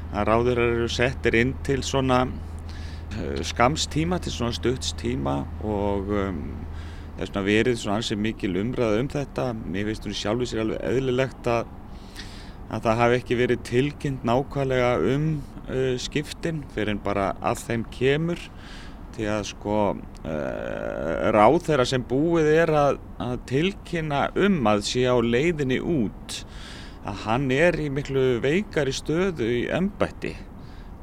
að 0.10 0.30
ráður 0.30 0.62
eru 0.64 0.90
settir 0.92 1.38
inn 1.38 1.54
til 1.66 1.82
svona 1.86 2.24
eh, 2.26 3.42
skamstíma, 3.46 4.20
til 4.24 4.34
svona 4.34 4.56
stuttstíma 4.58 5.36
og 5.68 6.10
um, 6.10 6.42
það 7.16 7.24
er 7.26 7.32
svona 7.32 7.46
verið 7.46 7.80
svona 7.82 8.00
ansið 8.00 8.24
mikil 8.24 8.58
umræða 8.62 9.04
um 9.04 9.12
þetta. 9.12 9.48
Mér 9.60 9.90
finnst 9.90 10.08
þú 10.08 10.16
sjálfur 10.18 10.50
sér 10.50 10.64
alveg 10.66 10.84
eðlilegt 10.90 11.50
að, 11.52 11.72
að 12.70 12.86
það 12.88 13.02
hafi 13.04 13.20
ekki 13.20 13.40
verið 13.44 13.66
tilkynnt 13.70 14.28
nákvæmlega 14.30 14.92
um 15.14 15.32
uh, 15.68 15.96
skiptin 16.02 16.64
fyrir 16.76 16.96
en 16.96 17.04
bara 17.06 17.34
að 17.46 17.66
þeim 17.68 17.86
kemur 17.94 18.46
því 19.16 19.30
að 19.34 19.44
sko 19.50 19.78
uh, 19.92 21.30
ráð 21.36 21.60
þeirra 21.68 21.86
sem 21.90 22.04
búið 22.08 22.50
er 22.56 22.74
að, 22.78 23.00
að 23.22 23.38
tilkynna 23.52 24.26
um 24.40 24.60
að 24.72 24.86
sé 24.90 25.06
á 25.10 25.16
leiðinni 25.20 25.82
út 25.84 26.44
að 27.10 27.26
hann 27.26 27.50
er 27.54 27.78
í 27.82 27.90
miklu 27.94 28.38
veikari 28.44 28.94
stöðu 28.94 29.48
í 29.50 29.62
embætti 29.74 30.36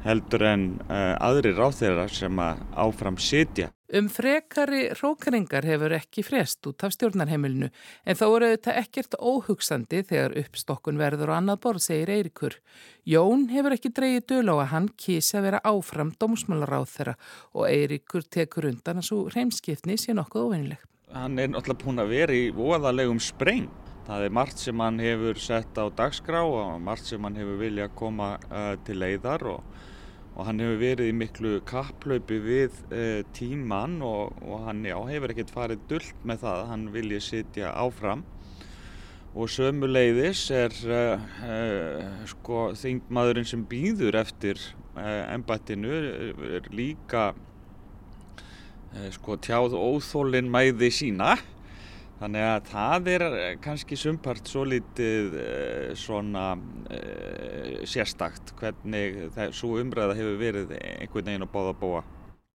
heldur 0.07 0.45
en 0.47 0.67
uh, 0.87 1.17
aðri 1.19 1.51
ráþeirar 1.57 2.13
sem 2.15 2.37
að 2.39 2.61
áfram 2.79 3.17
sitja. 3.19 3.73
Um 3.97 4.09
frekari 4.11 4.89
rókringar 4.99 5.67
hefur 5.67 5.95
ekki 5.95 6.25
frest 6.27 6.67
út 6.67 6.83
af 6.87 6.95
stjórnarheimilinu 6.95 7.69
en 7.71 8.19
þá 8.19 8.25
eru 8.27 8.51
þetta 8.53 8.75
ekkert 8.83 9.17
óhugsandi 9.19 10.03
þegar 10.07 10.35
uppstokkun 10.43 10.99
verður 10.99 11.33
og 11.33 11.39
annað 11.39 11.61
borð, 11.67 11.85
segir 11.87 12.13
Eirikur. 12.17 12.59
Jón 13.07 13.47
hefur 13.51 13.77
ekki 13.77 13.95
dreyið 13.95 14.27
döl 14.33 14.51
á 14.51 14.55
að 14.57 14.71
hann 14.75 14.91
kísi 14.99 15.39
að 15.39 15.49
vera 15.49 15.63
áfram 15.71 16.13
dómsmálaráð 16.19 16.87
þeirra 16.97 17.17
og 17.55 17.67
Eirikur 17.71 18.27
tekur 18.27 18.71
undan 18.73 19.03
að 19.03 19.11
svo 19.11 19.25
reymskipni 19.35 19.99
sé 20.03 20.15
nokkuð 20.19 20.51
óvenileg. 20.51 20.87
Hann 21.15 21.39
er 21.39 21.51
náttúrulega 21.55 21.83
búin 21.87 22.03
að 22.03 22.15
vera 22.15 22.35
í 22.35 22.47
voðalegum 22.55 23.23
spreng 23.23 23.86
Það 24.07 24.23
er 24.23 24.35
margt 24.39 24.61
sem 24.63 24.79
hann 24.79 25.01
hefur 25.03 25.39
sett 25.43 25.79
á 25.83 25.91
dagskrá 25.91 26.45
og 26.47 26.77
margt 26.79 27.09
sem 27.09 27.25
hann 27.27 27.35
hefur 27.35 27.57
viljað 27.59 27.95
koma 27.99 28.37
uh, 28.53 28.77
til 28.87 29.01
leiðar 29.03 29.43
og, 29.51 29.65
og 30.37 30.47
hann 30.47 30.63
hefur 30.63 30.79
verið 30.79 31.11
í 31.11 31.17
miklu 31.17 31.55
kapplaupi 31.67 32.39
við 32.45 32.77
uh, 32.95 33.25
tíman 33.35 33.97
og, 34.07 34.37
og 34.47 34.69
hann 34.69 34.85
já, 34.87 34.95
hefur 35.09 35.35
ekkert 35.35 35.51
farið 35.51 35.83
dullt 35.91 36.23
með 36.23 36.45
það 36.45 36.61
að 36.61 36.71
hann 36.71 36.85
vilja 36.95 37.21
sitja 37.27 37.73
áfram. 37.75 38.23
Og 39.37 39.51
sömuleiðis 39.53 40.45
er 40.55 40.79
uh, 40.87 42.23
sko, 42.31 42.63
þingmaðurinn 42.79 43.51
sem 43.51 43.67
býður 43.67 44.21
eftir 44.23 44.63
ennbættinu 44.97 45.99
er 46.57 46.71
líka 46.73 47.27
sko, 49.13 49.35
tjáð 49.45 49.75
óþólinn 49.77 50.49
mæði 50.49 50.89
sína 50.95 51.35
Þannig 52.17 52.47
að 52.49 52.69
það 52.71 53.09
er 53.13 53.23
eh, 53.27 53.47
kannski 53.61 53.97
sumpart 54.01 54.49
svo 54.49 54.63
litið 54.65 55.35
eh, 55.37 55.91
svona 56.01 56.47
eh, 56.89 57.83
sérstakt 57.85 58.55
hvernig 58.57 59.27
svo 59.53 59.75
umræða 59.83 60.17
hefur 60.17 60.39
verið 60.41 60.73
einhvern 60.79 61.29
veginn 61.29 61.45
að 61.45 61.53
báða 61.53 61.75
að 61.75 61.83
búa. 61.83 62.03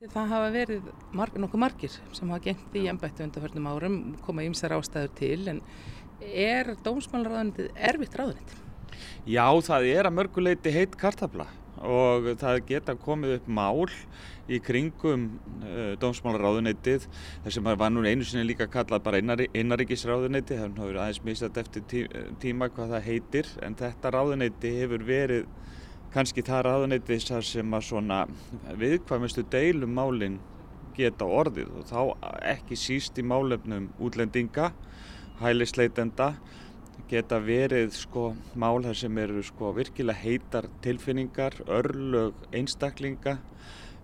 Það 0.01 0.31
hafa 0.33 0.49
verið 0.55 0.87
marg, 1.13 1.37
nokkuð 1.37 1.61
margir 1.61 1.93
sem 1.93 2.33
hafa 2.33 2.47
gengt 2.47 2.77
í 2.79 2.87
ennbættu 2.89 3.21
undanförnum 3.27 3.69
árum, 3.69 3.99
koma 4.25 4.47
ímsar 4.47 4.73
ástæður 4.73 5.13
til 5.19 5.39
en 5.53 5.61
er 6.25 6.73
dómsmálaráðanitið 6.81 7.69
erfitt 7.77 8.17
ráðanit? 8.17 8.55
Já, 9.29 9.45
það 9.61 9.91
er 9.91 10.09
að 10.09 10.17
mörguleiti 10.17 10.73
heitt 10.73 10.97
kartabla 10.97 11.45
og 11.87 12.27
það 12.41 12.59
geta 12.69 12.95
komið 12.99 13.37
upp 13.39 13.47
mál 13.51 13.89
í 14.51 14.59
kringum 14.63 15.27
uh, 15.63 15.93
dómsmálaráðuneytið 16.01 17.07
þar 17.43 17.55
sem 17.55 17.69
var 17.83 17.93
nú 17.93 18.03
einu 18.05 18.27
sinni 18.27 18.45
líka 18.49 18.67
kallað 18.71 19.03
bara 19.05 19.21
innaríkisráðuneytið 19.21 20.61
það 20.61 20.79
hefur 20.81 21.01
aðeins 21.03 21.21
misað 21.25 21.61
eftir 21.63 21.85
tí, 21.87 22.05
tíma 22.43 22.69
hvað 22.73 22.95
það 22.95 23.07
heitir. 23.09 23.51
En 23.65 23.77
þetta 23.79 24.13
ráðuneyti 24.15 24.73
hefur 24.79 25.05
verið 25.07 25.47
kannski 26.13 26.43
það 26.45 26.65
ráðuneyti 26.67 27.19
sem 27.23 27.77
að 27.77 27.85
svona 27.87 28.23
viðkvæmustu 28.79 29.45
deilum 29.51 29.93
málinn 29.95 30.39
geta 30.97 31.25
orðið. 31.25 31.71
Og 31.79 31.87
þá 31.87 32.01
ekki 32.53 32.77
síst 32.79 33.19
í 33.21 33.25
málefnum 33.25 33.89
útlendinga, 34.03 34.71
hælisleitenda 35.41 36.33
geta 37.09 37.39
verið 37.43 37.93
sko 37.95 38.31
mál 38.55 38.83
þar 38.83 38.97
sem 38.97 39.17
eru 39.23 39.43
sko 39.43 39.71
virkilega 39.77 40.21
heitar 40.21 40.67
tilfinningar, 40.83 41.57
örlög 41.67 42.47
einstaklinga 42.51 43.39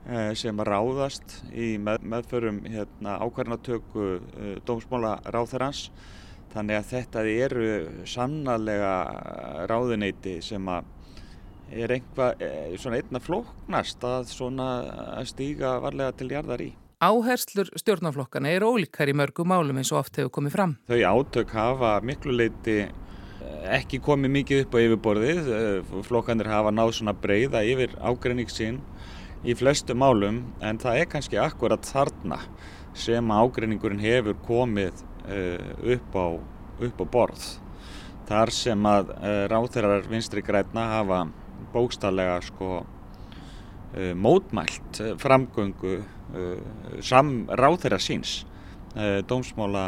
Eh, 0.08 0.32
sem 0.40 0.56
ráðast 0.64 1.34
í 1.52 1.74
með, 1.84 2.06
meðförum 2.08 2.62
hérna, 2.64 3.18
ákvarðanatöku 3.26 4.06
uh, 4.16 4.54
dómsmála 4.64 5.18
ráþarans 5.36 5.90
þannig 6.54 6.78
að 6.78 6.88
þetta 6.94 7.24
eru 7.28 7.66
sannarlega 8.08 8.94
ráðuneyti 9.68 10.38
sem 10.48 10.72
að 10.72 10.88
er 11.76 11.98
einhvað 11.98 12.48
eh, 12.48 12.78
svona 12.80 13.02
einna 13.02 13.20
flóknast 13.20 14.08
að, 14.08 14.32
að 14.48 15.28
stíga 15.34 15.76
varlega 15.84 16.16
til 16.16 16.32
jarðar 16.38 16.64
í. 16.70 16.72
Áherslur 16.98 17.68
stjórnaflokkana 17.78 18.50
er 18.50 18.64
ólíkar 18.66 19.06
í 19.06 19.14
mörgu 19.14 19.44
málum 19.46 19.78
eins 19.78 19.92
og 19.94 20.00
oft 20.00 20.16
hefur 20.18 20.32
komið 20.34 20.56
fram. 20.56 20.72
Þau 20.90 20.98
átök 21.06 21.52
hafa 21.54 21.92
miklu 22.02 22.34
leiti 22.34 22.88
ekki 23.70 24.00
komið 24.02 24.34
mikið 24.34 24.62
upp 24.64 24.74
á 24.74 24.80
yfirborðið, 24.82 25.52
flokkanir 26.08 26.50
hafa 26.50 26.72
náð 26.74 26.96
svona 26.98 27.14
breyða 27.14 27.62
yfir 27.70 27.94
ágreiningssinn 28.02 28.80
í 29.46 29.54
flestu 29.60 29.94
málum 29.94 30.42
en 30.66 30.82
það 30.82 31.04
er 31.04 31.12
kannski 31.12 31.38
akkurat 31.38 31.86
þarna 31.86 32.42
sem 32.98 33.30
ágreiningurinn 33.30 34.02
hefur 34.02 34.42
komið 34.50 35.06
uh, 35.30 35.70
upp, 35.94 36.18
á, 36.18 36.28
upp 36.90 36.98
á 36.98 37.06
borð. 37.14 37.48
Þar 38.26 38.56
sem 38.58 38.90
að 38.90 39.14
ráþeirar 39.54 40.10
vinstri 40.10 40.42
græna 40.42 40.90
hafa 40.98 41.28
bókstallega 41.78 42.42
sko, 42.50 42.88
mótmælt 43.96 45.02
framgöngu 45.22 45.98
sam 47.02 47.48
ráþeira 47.48 48.00
síns, 48.04 48.42
dómsmála 49.30 49.86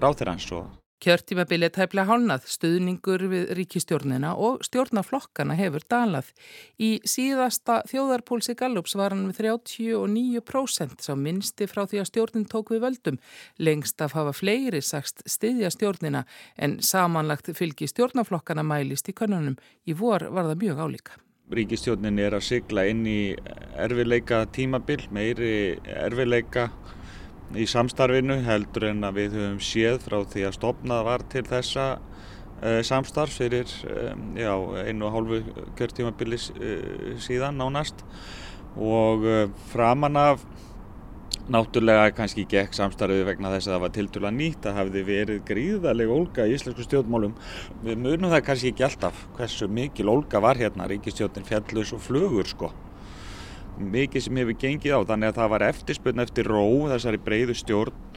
ráþeirans 0.00 0.48
og 0.56 0.80
Kjörtímabilið 1.00 1.70
tæplega 1.78 2.10
hálnað, 2.10 2.42
stuðningur 2.44 3.22
við 3.32 3.52
ríkistjórnina 3.56 4.34
og 4.36 4.58
stjórnaflokkana 4.66 5.54
hefur 5.56 5.86
dalað. 5.88 6.28
Í 6.76 6.90
síðasta 7.08 7.78
þjóðarpólsi 7.88 8.52
Gallups 8.60 8.98
var 9.00 9.14
hann 9.16 9.30
við 9.30 9.38
39% 9.46 11.00
sá 11.00 11.14
minnsti 11.16 11.70
frá 11.72 11.86
því 11.86 12.02
að 12.02 12.10
stjórnin 12.10 12.44
tók 12.52 12.74
við 12.74 12.84
völdum. 12.84 13.16
Lengst 13.56 14.04
af 14.04 14.12
hafa 14.18 14.36
fleiri 14.36 14.84
sagst 14.84 15.24
stiðja 15.24 15.72
stjórnina 15.72 16.26
en 16.60 16.76
samanlagt 16.84 17.48
fylgi 17.56 17.88
stjórnaflokkana 17.88 18.60
mælist 18.60 19.08
í 19.08 19.16
kannunum. 19.16 19.56
Í 19.88 19.96
vor 19.96 20.28
var 20.28 20.52
það 20.52 20.64
mjög 20.66 20.84
álíka. 20.84 21.16
Ríkistjónin 21.54 22.20
er 22.22 22.36
að 22.36 22.46
sigla 22.46 22.84
inn 22.90 23.02
í 23.08 23.34
erfileika 23.80 24.44
tímabil, 24.54 25.02
meiri 25.14 25.78
erfileika 25.90 26.68
í 27.58 27.66
samstarfinu 27.66 28.38
heldur 28.46 28.90
en 28.92 29.02
að 29.06 29.16
við 29.18 29.36
höfum 29.38 29.58
séð 29.64 29.98
frá 30.04 30.20
því 30.30 30.46
að 30.46 30.56
stopnað 30.58 31.06
var 31.08 31.24
til 31.32 31.42
þessa 31.48 31.86
uh, 31.98 32.80
samstarf 32.86 33.34
fyrir 33.40 33.72
um, 33.90 34.28
já, 34.38 34.52
einu 34.86 35.08
og 35.08 35.16
hálfu 35.16 35.66
kjörtímabili 35.78 36.38
uh, 36.38 37.18
síðan 37.22 37.58
nánast. 37.58 38.04
Og 38.78 39.26
uh, 39.26 39.46
framan 39.72 40.18
af 40.20 40.46
náttúrulega 41.48 42.10
kannski 42.14 42.44
gekk 42.50 42.74
samstarfið 42.76 43.24
vegna 43.28 43.50
þess 43.54 43.68
að 43.68 43.74
það 43.74 43.82
var 43.84 43.92
tildulega 43.94 44.36
nýtt 44.36 44.66
að 44.68 44.76
hafði 44.78 45.02
verið 45.06 45.40
gríðalega 45.48 46.14
ólga 46.14 46.46
í 46.46 46.54
íslensku 46.56 46.84
stjórnmálum. 46.86 47.34
Við 47.86 47.98
munum 48.04 48.30
það 48.30 48.44
kannski 48.46 48.72
ekki 48.74 48.86
alltaf 48.86 49.24
hversu 49.38 49.68
mikil 49.70 50.10
ólga 50.12 50.42
var 50.44 50.60
hérna. 50.60 50.88
Ríkistjórnin 50.90 51.48
fjallus 51.48 51.94
og 51.96 52.04
flugur 52.04 52.50
sko. 52.50 52.70
Mikið 53.80 54.26
sem 54.26 54.40
hefur 54.42 54.58
gengið 54.60 54.96
á 54.98 55.00
þannig 55.08 55.32
að 55.32 55.40
það 55.40 55.52
var 55.54 55.66
eftirspunn 55.70 56.24
eftir 56.26 56.50
ró 56.52 56.64
þessari 56.92 57.22
breyðu 57.24 57.56
stjórn. 57.56 58.08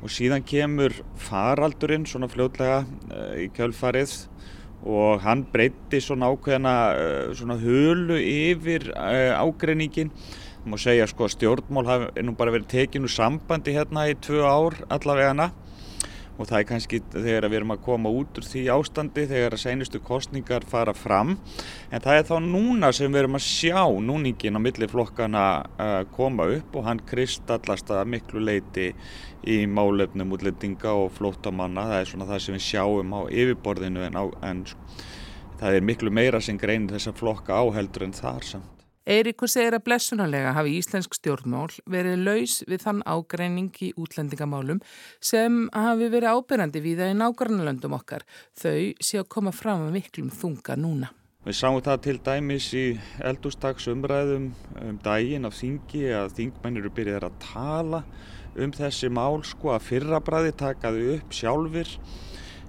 Og 0.00 0.12
síðan 0.12 0.44
kemur 0.46 0.94
faraldurinn 1.20 2.06
svona 2.08 2.30
fljótlega 2.30 2.84
uh, 2.86 3.34
í 3.36 3.50
kjölfarið. 3.56 4.14
Og 4.88 5.20
hann 5.20 5.42
breytti 5.52 5.98
svona 6.00 6.30
ákveðina 6.32 6.76
uh, 6.94 7.34
svona 7.36 7.58
hulu 7.60 8.16
yfir 8.16 8.94
uh, 8.94 9.36
ágreiningin 9.36 10.14
má 10.66 10.76
segja 10.80 11.06
sko 11.08 11.28
stjórnmál 11.30 11.88
hafi 11.88 12.24
nú 12.26 12.36
bara 12.36 12.52
verið 12.54 12.70
tekinu 12.74 13.08
sambandi 13.08 13.74
hérna 13.76 14.08
í 14.10 14.16
tvö 14.20 14.44
ár 14.44 14.76
allavegana 14.92 15.50
og 16.40 16.48
það 16.48 16.56
er 16.56 16.66
kannski 16.70 17.00
þegar 17.12 17.46
við 17.50 17.58
erum 17.58 17.74
að 17.74 17.82
koma 17.84 18.12
út 18.16 18.38
úr 18.40 18.46
því 18.48 18.62
ástandi 18.72 19.26
þegar 19.28 19.56
að 19.56 19.62
seinustu 19.64 20.00
kostningar 20.04 20.64
fara 20.68 20.94
fram. 20.96 21.34
En 21.92 22.00
það 22.00 22.16
er 22.16 22.26
þá 22.30 22.34
núna 22.46 22.92
sem 22.96 23.12
við 23.12 23.24
erum 23.24 23.36
að 23.36 23.44
sjá 23.44 23.82
núningin 24.06 24.56
á 24.56 24.60
milli 24.64 24.88
flokkana 24.88 25.44
að 25.76 26.08
koma 26.16 26.48
upp 26.56 26.80
og 26.80 26.88
hann 26.88 27.04
kristallast 27.12 27.92
að 27.92 28.08
miklu 28.14 28.40
leiti 28.40 28.88
í 29.44 29.60
málefnum 29.68 30.32
útlendinga 30.36 30.96
og 31.04 31.12
flótamanna 31.18 31.88
það 31.92 32.00
er 32.00 32.12
svona 32.14 32.32
það 32.32 32.44
sem 32.46 32.56
við 32.56 32.66
sjáum 32.70 33.16
á 33.16 33.20
yfirborðinu 33.28 34.04
en, 34.08 34.20
á, 34.20 34.24
en 34.48 34.66
það 35.60 35.76
er 35.76 35.88
miklu 35.92 36.12
meira 36.12 36.40
sem 36.40 36.60
greinir 36.60 36.96
þessa 36.96 37.16
flokka 37.20 37.60
áheldur 37.60 38.08
en 38.08 38.16
þar 38.16 38.52
samt. 38.54 38.79
Eiríkur 39.08 39.48
segir 39.48 39.72
að 39.72 39.86
blessunarlega 39.86 40.50
hafi 40.52 40.74
íslensk 40.76 41.14
stjórnmál 41.16 41.70
verið 41.88 42.20
laus 42.20 42.58
við 42.68 42.82
þann 42.84 43.00
ágreining 43.08 43.78
í 43.80 43.94
útlendingamálum 43.96 44.82
sem 45.24 45.62
hafi 45.72 46.10
verið 46.12 46.36
ábyrjandi 46.36 46.82
við 46.84 47.00
það 47.00 47.14
í 47.14 47.16
nákvæmlega 47.22 47.94
okkar. 47.96 48.26
Þau 48.60 48.92
sé 49.00 49.22
að 49.22 49.30
koma 49.32 49.54
fram 49.56 49.86
með 49.86 49.96
miklum 49.96 50.28
þunga 50.28 50.76
núna. 50.76 51.14
Við 51.40 51.56
sáum 51.56 51.80
það 51.80 52.02
til 52.04 52.16
dæmis 52.20 52.66
í 52.76 52.84
eldústags 53.24 53.88
umræðum 53.88 54.50
um 54.82 55.00
daginn 55.00 55.48
af 55.48 55.56
þingi 55.56 56.02
að 56.12 56.34
þingmennir 56.36 56.84
eru 56.84 56.92
byrjað 56.98 57.26
að 57.30 57.38
tala 57.46 58.02
um 58.60 58.74
þessi 58.76 59.08
mál 59.08 59.40
sko 59.48 59.72
að 59.72 59.86
fyrrabræði 59.86 60.52
takaðu 60.60 61.06
upp 61.14 61.32
sjálfur 61.32 61.94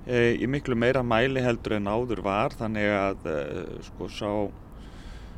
e, 0.07 0.37
í 0.39 0.47
miklu 0.47 0.77
meira 0.79 1.03
mæli 1.03 1.43
heldur 1.43 1.75
en 1.81 1.91
áður 1.91 2.23
var 2.23 2.55
þannig 2.55 2.95
að 2.95 3.27
e, 3.27 3.39
sko 3.89 4.07
sá 4.07 4.31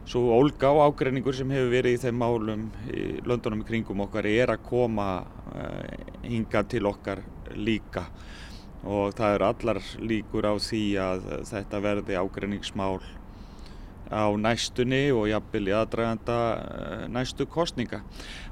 Svo 0.03 0.33
ólga 0.35 0.67
á 0.67 0.83
ágreiningur 0.83 1.35
sem 1.35 1.51
hefur 1.55 1.69
verið 1.71 1.95
í 1.95 1.99
þeim 2.01 2.17
málum 2.19 2.63
í 2.91 3.03
löndunum 3.23 3.61
í 3.63 3.67
kringum 3.69 4.03
okkar 4.03 4.27
er 4.27 4.51
að 4.51 4.65
koma 4.67 5.07
uh, 5.23 5.93
hinga 6.25 6.63
til 6.67 6.83
okkar 6.89 7.21
líka 7.55 8.09
og 8.83 9.13
það 9.15 9.35
eru 9.37 9.47
allar 9.47 9.79
líkur 10.03 10.49
á 10.51 10.53
því 10.59 10.83
að 10.99 11.29
þetta 11.47 11.79
verði 11.85 12.17
ágreiningsmál 12.19 12.99
á 14.11 14.27
næstunni 14.35 15.05
og 15.15 15.29
jafnvel 15.31 15.71
í 15.71 15.75
aðdraganda 15.79 16.39
uh, 16.51 17.05
næstu 17.07 17.47
kostninga. 17.47 18.01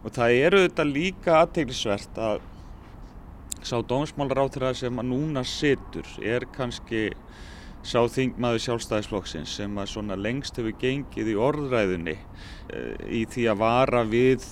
Og 0.06 0.16
það 0.16 0.38
eru 0.48 0.64
þetta 0.64 0.88
líka 0.88 1.36
aðteglisvert 1.42 2.22
að 2.30 2.48
sá 3.62 3.76
dómsmálráþra 3.86 4.72
sem 4.78 5.04
að 5.04 5.12
núna 5.12 5.44
situr 5.46 6.08
er 6.24 6.48
kannski 6.56 7.10
sá 7.82 8.04
þingmaður 8.14 8.62
sjálfstæðisflokksins 8.66 9.56
sem 9.58 9.80
að 9.82 9.90
svona 9.90 10.18
lengst 10.20 10.60
hefur 10.60 10.76
gengið 10.82 11.32
í 11.32 11.38
orðræðunni 11.42 12.14
í 13.10 13.24
því 13.32 13.48
að 13.52 13.62
vara 13.64 14.04
við 14.08 14.46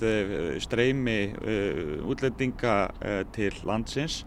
streymi 0.63 1.20
útlendinga 2.10 2.76
til 3.36 3.52
landsins. 3.70 4.24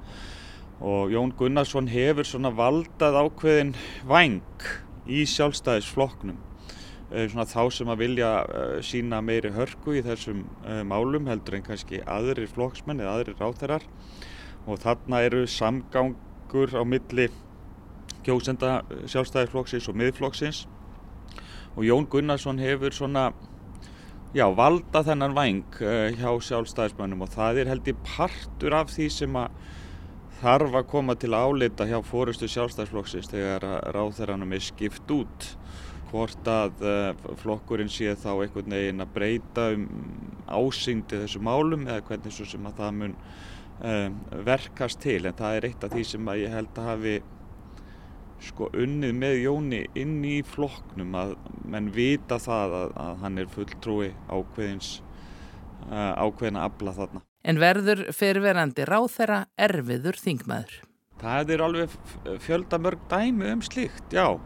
Og 0.82 1.12
Jón 1.14 1.34
Gunnarsson 1.38 1.90
hefur 1.90 2.26
svona 2.26 2.50
valdað 2.54 3.20
ákveðin 3.24 3.74
væng 4.08 4.70
í 5.06 5.26
sjálfstæðisflokknum 5.30 6.40
svona 7.12 7.44
þá 7.44 7.62
sem 7.74 7.90
að 7.92 8.02
vilja 8.06 8.30
sína 8.86 9.20
meiri 9.24 9.50
hörku 9.52 9.98
í 9.98 10.02
þessum 10.04 10.46
málum 10.88 11.28
heldur 11.28 11.58
en 11.58 11.66
kannski 11.66 12.00
aðrir 12.08 12.48
flokksmenn 12.50 13.02
eða 13.02 13.18
aðrir 13.18 13.40
ráþærar 13.42 13.84
og 14.64 14.80
þarna 14.80 15.20
eru 15.26 15.42
samgangur 15.50 16.72
á 16.72 16.82
milli 16.88 17.28
kjósenda 18.26 18.82
sjálfstæðisflokksins 19.10 19.88
og 19.90 19.98
miðflokksins. 20.00 20.64
Og 21.76 21.86
Jón 21.88 22.08
Gunnarsson 22.12 22.60
hefur 22.60 22.94
svona 22.94 23.30
já, 24.36 24.46
valda 24.56 25.04
þennan 25.06 25.36
væng 25.36 25.78
uh, 25.80 26.08
hjá 26.16 26.30
sjálfstæðismönnum. 26.48 27.24
Og 27.24 27.32
það 27.32 27.62
er 27.62 27.72
held 27.72 27.88
í 27.88 27.96
partur 28.04 28.76
af 28.76 28.92
því 28.92 29.08
sem 29.12 29.38
að 29.40 29.56
þarf 30.42 30.74
að 30.74 30.88
koma 30.90 31.14
til 31.14 31.32
álita 31.32 31.86
hjá 31.86 32.00
fórustu 32.04 32.48
sjálfstæðisflokksins 32.50 33.30
þegar 33.30 33.66
ráþæranum 33.94 34.56
er 34.56 34.64
skipt 34.64 35.14
út. 35.14 35.52
Hvort 36.12 36.48
að 36.50 36.82
uh, 36.84 37.30
flokkurinn 37.40 37.92
sé 37.92 38.12
þá 38.20 38.34
einhvern 38.34 38.74
veginn 38.74 39.00
að 39.00 39.14
breyta 39.14 39.70
um 39.72 39.86
ásýndi 40.52 41.22
þessu 41.22 41.40
málum 41.40 41.86
eða 41.88 42.04
hvernig 42.08 42.34
svo 42.36 42.44
sem 42.48 42.66
að 42.68 42.82
það 42.82 42.98
mun 42.98 43.14
um, 43.16 44.18
verkast 44.44 45.00
til. 45.02 45.22
En 45.24 45.38
það 45.38 45.56
er 45.56 45.68
eitt 45.70 45.86
af 45.86 45.94
því 45.94 46.04
sem 46.10 46.28
að 46.28 46.42
ég 46.42 46.56
held 46.56 46.76
að 46.76 46.90
hafi 46.90 47.14
sko 48.42 48.68
unnið 48.74 49.14
með 49.16 49.38
Jóni 49.44 49.80
inn 49.98 50.20
í 50.26 50.38
flokknum 50.46 51.14
að 51.18 51.34
menn 51.68 51.90
vita 51.94 52.38
það 52.42 52.76
að, 52.78 52.94
að 53.04 53.20
hann 53.24 53.42
er 53.42 53.50
fulltrúi 53.52 54.12
ákveðins 54.28 54.94
uh, 55.88 56.12
ákveðina 56.18 56.64
abla 56.68 56.94
þarna. 56.96 57.22
En 57.42 57.58
verður 57.58 58.04
fyrirverandi 58.14 58.86
ráþæra 58.86 59.44
erfiður 59.58 60.18
þingmaður? 60.22 60.80
Það 61.22 61.52
er 61.54 61.62
alveg 61.66 61.94
fjöldamörg 62.42 63.04
dæmi 63.10 63.52
um 63.52 63.62
slíkt, 63.62 64.14
já. 64.14 64.38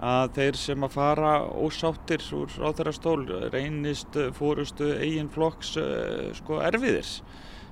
Að 0.00 0.32
þeir 0.38 0.56
sem 0.56 0.84
að 0.86 0.94
fara 0.96 1.32
ósáttir 1.60 2.24
úr 2.32 2.52
ráþærastól 2.56 3.20
reynist 3.52 4.16
fórustu 4.36 4.94
eigin 4.96 5.28
flokks 5.32 5.74
uh, 5.80 6.30
sko 6.36 6.62
erfiðis 6.64 7.18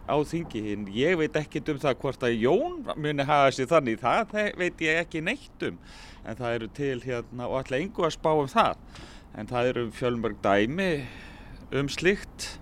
á 0.08 0.16
þingi. 0.24 0.62
Ég 0.96 1.18
veit 1.20 1.36
ekki 1.36 1.62
um 1.68 1.80
það 1.82 1.98
hvort 2.02 2.24
að 2.24 2.38
Jón 2.42 2.78
muni 2.96 3.26
hafa 3.28 3.52
sér 3.54 3.68
þannig, 3.70 4.00
það 4.00 4.54
veit 4.58 4.80
ég 4.84 5.02
ekki 5.04 5.22
neitt 5.22 5.66
um. 5.68 5.76
En 6.24 6.38
það 6.38 6.54
eru 6.56 6.68
til 6.76 6.96
hérna 7.04 7.48
og 7.48 7.60
alltaf 7.60 7.82
yngu 7.84 8.06
að 8.08 8.16
spá 8.16 8.30
um 8.32 8.48
það. 8.50 8.80
En 9.38 9.50
það 9.50 9.70
eru 9.72 9.84
fjölmörg 9.94 10.40
dæmi 10.44 10.90
um 11.78 11.92
slikt. 11.92 12.54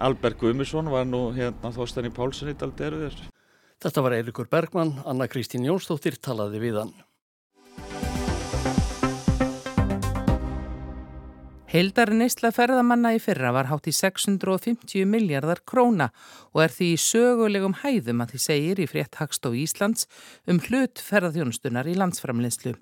Albert 0.00 0.40
Guðmusson 0.40 0.88
var 0.88 1.04
nú 1.04 1.28
hérna 1.36 1.72
þóstan 1.76 2.08
í 2.08 2.14
Pálssoni 2.16 2.56
dalderður. 2.56 3.18
Þetta 3.80 4.04
var 4.04 4.16
Eirikur 4.16 4.48
Bergmann, 4.48 4.96
Anna 5.08 5.28
Kristín 5.28 5.64
Jónsdóttir 5.68 6.16
talaði 6.20 6.60
við 6.64 6.80
hann. 6.80 6.96
Heildar 11.70 12.10
neistla 12.10 12.48
ferðamanna 12.50 13.12
í 13.14 13.20
fyrra 13.22 13.52
var 13.54 13.68
hátt 13.70 13.84
í 13.86 13.92
650 13.94 15.04
miljardar 15.06 15.60
króna 15.62 16.08
og 16.50 16.64
er 16.64 16.74
því 16.74 16.88
í 16.90 16.98
sögulegum 16.98 17.76
hæðum 17.84 18.24
að 18.24 18.32
því 18.32 18.40
segir 18.42 18.82
í 18.82 18.86
frétt 18.90 19.20
Hagstof 19.20 19.54
Íslands 19.54 20.08
um 20.50 20.58
hlut 20.66 20.98
ferðarþjónustunar 20.98 21.86
í 21.86 21.94
landsframleyslu. 22.00 22.74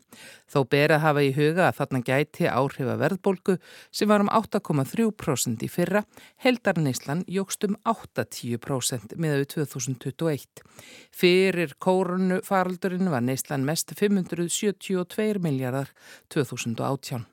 Þó 0.49 0.59
ber 0.73 0.97
að 0.97 1.05
hafa 1.05 1.27
í 1.27 1.35
huga 1.37 1.69
að 1.69 1.77
þarna 1.83 2.03
gæti 2.09 2.49
áhrifa 2.49 2.97
verðbólgu 3.05 3.61
sem 3.93 4.09
var 4.09 4.25
um 4.25 4.33
8,3% 4.33 5.69
í 5.69 5.73
fyrra, 5.77 6.07
heildar 6.41 6.81
neistlan 6.81 7.27
jógst 7.29 7.69
um 7.69 7.77
8-10% 7.85 9.19
meðau 9.21 9.45
2021. 9.53 10.69
Fyrir 11.13 11.77
kórunu 11.77 12.41
faraldurinn 12.41 13.13
var 13.13 13.21
neistlan 13.21 13.69
mest 13.69 13.93
572 14.01 15.45
miljardar 15.45 15.93
2018. 16.33 17.29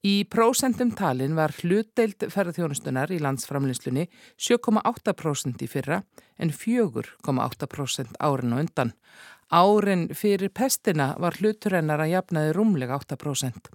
Í 0.00 0.22
prósentum 0.32 0.94
talin 0.96 1.34
var 1.36 1.52
hlutdeild 1.58 2.24
ferðarþjónustunar 2.32 3.10
í 3.12 3.18
landsframlinslunni 3.20 4.06
7,8% 4.40 5.60
í 5.60 5.68
fyrra 5.68 5.98
en 6.40 6.54
4,8% 6.56 8.16
árin 8.16 8.54
og 8.56 8.62
undan. 8.64 8.94
Árin 9.52 10.06
fyrir 10.16 10.54
pestina 10.56 11.10
var 11.20 11.36
hluturennar 11.36 12.00
að 12.00 12.14
jafnaði 12.14 12.56
rúmlega 12.56 12.96
8%. 12.96 13.68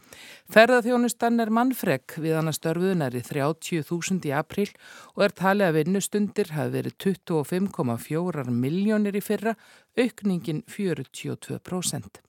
Ferðarþjónustan 0.49 1.37
er 1.43 1.53
mannfreg 1.53 2.17
við 2.17 2.39
hann 2.39 2.49
að 2.49 2.57
störfuðunar 2.57 3.19
í 3.19 3.21
30.000 3.29 4.25
í 4.25 4.33
april 4.33 4.69
og 5.13 5.27
er 5.27 5.37
talið 5.43 5.67
að 5.69 5.77
vinnustundir 5.83 6.53
hafi 6.57 6.77
verið 6.79 6.97
25,4 7.05 8.49
miljónir 8.49 9.19
í 9.19 9.21
fyrra, 9.21 9.53
aukningin 9.93 10.65
42%. 10.65 12.23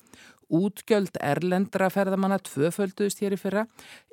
Útgjöld 0.47 1.19
erlendra 1.19 1.89
ferðamanna 1.91 2.39
tvöfölduðst 2.47 3.23
hér 3.25 3.35
í 3.35 3.39
fyrra 3.41 3.65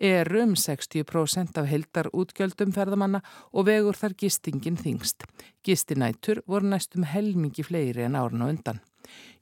er 0.01 0.29
um 0.41 0.55
60% 0.57 1.59
af 1.61 1.67
heldar 1.69 2.09
útgjöldum 2.09 2.73
ferðamanna 2.73 3.21
og 3.51 3.67
vegur 3.69 3.99
þar 3.99 4.17
gistingin 4.17 4.79
þingst. 4.79 5.27
Gistinætur 5.61 6.41
voru 6.49 6.73
næstum 6.73 7.05
helmingi 7.05 7.65
fleiri 7.65 8.07
en 8.07 8.17
árun 8.17 8.47
og 8.47 8.55
undan. 8.55 8.81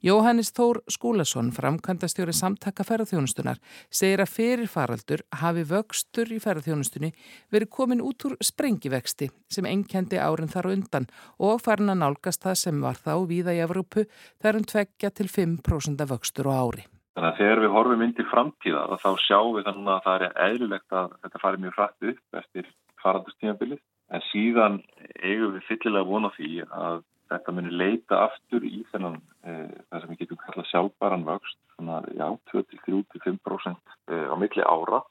Jóhannes 0.02 0.50
Þór 0.56 0.80
Skúlason, 0.90 1.52
framkvæmdastjóri 1.54 2.34
samtaka 2.34 2.86
ferðarþjónustunar, 2.88 3.60
segir 3.90 4.22
að 4.24 4.32
fyrir 4.32 4.70
faraldur 4.70 5.22
hafi 5.42 5.62
vöxtur 5.68 6.32
í 6.34 6.40
ferðarþjónustunni 6.42 7.12
verið 7.54 7.70
komin 7.76 8.02
út 8.02 8.26
úr 8.26 8.34
sprengivexti 8.42 9.30
sem 9.52 9.68
enkendi 9.70 10.18
árin 10.18 10.50
þar 10.50 10.72
undan 10.72 11.06
og 11.38 11.62
farin 11.62 11.92
að 11.94 12.02
nálgast 12.02 12.42
það 12.42 12.58
sem 12.64 12.82
var 12.82 12.98
þá 12.98 13.14
víða 13.30 13.54
í 13.54 13.62
Evrópu 13.62 14.08
þar 14.42 14.58
um 14.58 14.66
tveggja 14.72 15.12
til 15.14 15.28
5% 15.30 16.08
vöxtur 16.10 16.50
á 16.50 16.54
ári. 16.58 16.88
Þannig 17.12 17.28
að 17.28 17.38
þegar 17.38 17.60
við 17.60 17.74
horfum 17.76 18.02
inn 18.02 18.14
til 18.16 18.28
framtíða 18.30 18.98
þá 19.02 19.10
sjáum 19.20 19.56
við 19.58 19.66
þannig 19.68 19.90
að 19.92 20.04
það 20.06 20.14
er 20.26 20.36
eðlilegt 20.46 20.94
að 20.96 21.16
þetta 21.22 21.40
fari 21.42 21.60
mjög 21.60 21.74
frætt 21.76 22.06
upp 22.12 22.38
eftir 22.40 22.70
faraldustímabilið 23.02 23.82
en 24.12 24.24
síðan 24.30 24.78
eigum 25.20 25.56
við 25.56 25.66
fyllilega 25.68 26.08
vona 26.08 26.30
því 26.36 26.52
að 26.68 27.02
þetta 27.32 27.54
munir 27.56 27.76
leita 27.80 28.20
aftur 28.28 28.64
í 28.66 28.82
þennan 28.92 29.18
e, 29.18 29.56
það 29.90 30.02
sem 30.02 30.12
við 30.12 30.22
getum 30.22 30.40
kallað 30.44 30.70
sjálfbæran 30.70 31.26
vöxt 31.26 31.58
svona, 31.74 32.00
já, 32.16 32.26
23-5% 32.52 33.96
e, 34.12 34.22
á 34.28 34.34
milli 34.40 34.64
ára. 34.64 35.02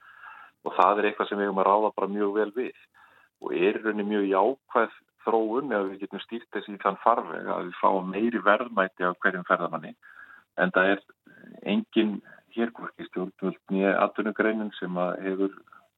Og 0.61 0.75
það 0.77 1.01
er 1.01 1.09
eitthvað 1.09 1.31
sem 1.31 1.41
við 1.41 1.49
erum 1.49 1.61
að 1.63 1.69
ráða 1.69 1.93
bara 1.97 2.13
mjög 2.15 2.35
vel 2.37 2.51
við. 2.57 2.83
Og 3.41 3.55
er 3.57 3.79
rauninni 3.81 4.07
mjög 4.11 4.27
jákvæð 4.29 4.99
þróun 5.25 5.73
eða 5.73 5.87
við 5.89 6.03
getum 6.03 6.21
stýrt 6.23 6.49
þessi 6.53 6.75
í 6.75 6.81
þann 6.81 6.99
farveg 7.01 7.49
að 7.49 7.67
við 7.67 7.79
fáum 7.81 8.13
meiri 8.13 8.41
verðmæti 8.45 9.05
af 9.05 9.17
hverjum 9.21 9.47
ferðamanni. 9.49 9.93
En 10.61 10.73
það 10.75 10.95
er 10.95 11.03
engin 11.73 12.15
hérkvorki 12.55 13.07
stjórnvöld 13.07 13.59
nýja 13.71 13.93
atvinnugreinin 14.05 14.73
sem 14.77 14.97
hefur 15.25 15.53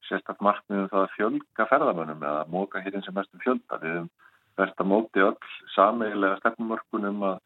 sérstaklega 0.08 0.48
markmiðum 0.48 0.90
það 0.92 1.02
að 1.02 1.14
fjölga 1.16 1.66
ferðamannum 1.70 2.24
eða 2.28 2.44
móka 2.52 2.82
hér 2.84 2.98
eins 2.98 3.08
og 3.10 3.16
mestum 3.18 3.42
fjölda. 3.42 3.80
Við 3.82 3.94
hefum 3.94 4.10
verðt 4.58 4.80
að 4.84 4.90
móti 4.90 5.24
öll 5.24 5.36
sameigilega 5.74 6.40
stefnumörkunum 6.42 7.26
að 7.32 7.42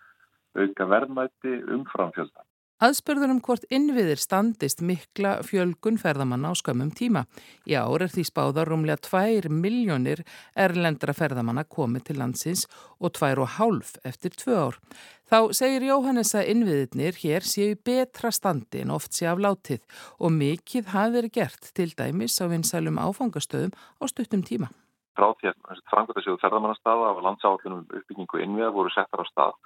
auka 0.59 0.87
verðmæti 0.93 1.59
umfram 1.75 2.15
fjöldan. 2.17 2.49
Aðspörður 2.79 3.33
um 3.33 3.39
hvort 3.43 3.65
innviðir 3.75 4.21
standist 4.23 4.85
mikla 4.87 5.41
fjölgun 5.43 5.97
ferðamanna 5.99 6.53
á 6.55 6.55
skömmum 6.55 6.93
tíma. 6.95 7.25
Í 7.67 7.75
ár 7.75 8.05
er 8.07 8.13
því 8.13 8.23
spáðar 8.29 8.71
rúmlega 8.71 9.03
2 9.03 9.51
miljónir 9.51 10.23
erlendra 10.55 11.11
ferðamanna 11.19 11.67
komið 11.67 12.07
til 12.07 12.19
landsins 12.21 12.69
og 13.03 13.17
2,5 13.19 13.99
eftir 14.07 14.39
2 14.39 14.55
ár. 14.55 14.79
Þá 15.27 15.39
segir 15.59 15.91
Jóhannes 15.91 16.31
að 16.39 16.55
innviðirnir 16.55 17.19
hér 17.19 17.43
séu 17.43 17.75
betra 17.83 18.31
standi 18.31 18.87
en 18.87 18.95
oft 18.95 19.11
sé 19.11 19.27
af 19.27 19.43
látið 19.43 19.83
og 20.23 20.39
mikið 20.39 20.95
hafi 20.95 21.19
verið 21.19 21.35
gert 21.35 21.73
til 21.75 21.91
dæmis 21.99 22.39
á 22.39 22.47
vinsælum 22.47 23.03
áfangastöðum 23.03 23.75
á 23.75 24.05
stuttum 24.07 24.47
tíma 24.47 24.71
frá 25.19 25.33
því 25.41 25.51
að 25.51 25.83
frangvöldasjóðu 25.91 26.41
ferðamannastaða 26.43 27.11
af 27.11 27.21
landsáallunum 27.27 27.85
uppbyggingu 27.89 28.43
innviða 28.45 28.71
voru 28.77 28.93
settar 28.95 29.25
á 29.25 29.31
stað. 29.31 29.59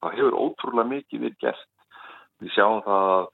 Það 0.00 0.16
hefur 0.18 0.38
ótrúlega 0.38 0.92
mikið 0.94 1.24
við 1.26 1.36
gert. 1.42 1.68
Við 2.40 2.54
sjáum 2.54 2.84
það 2.86 3.08
að, 3.14 3.26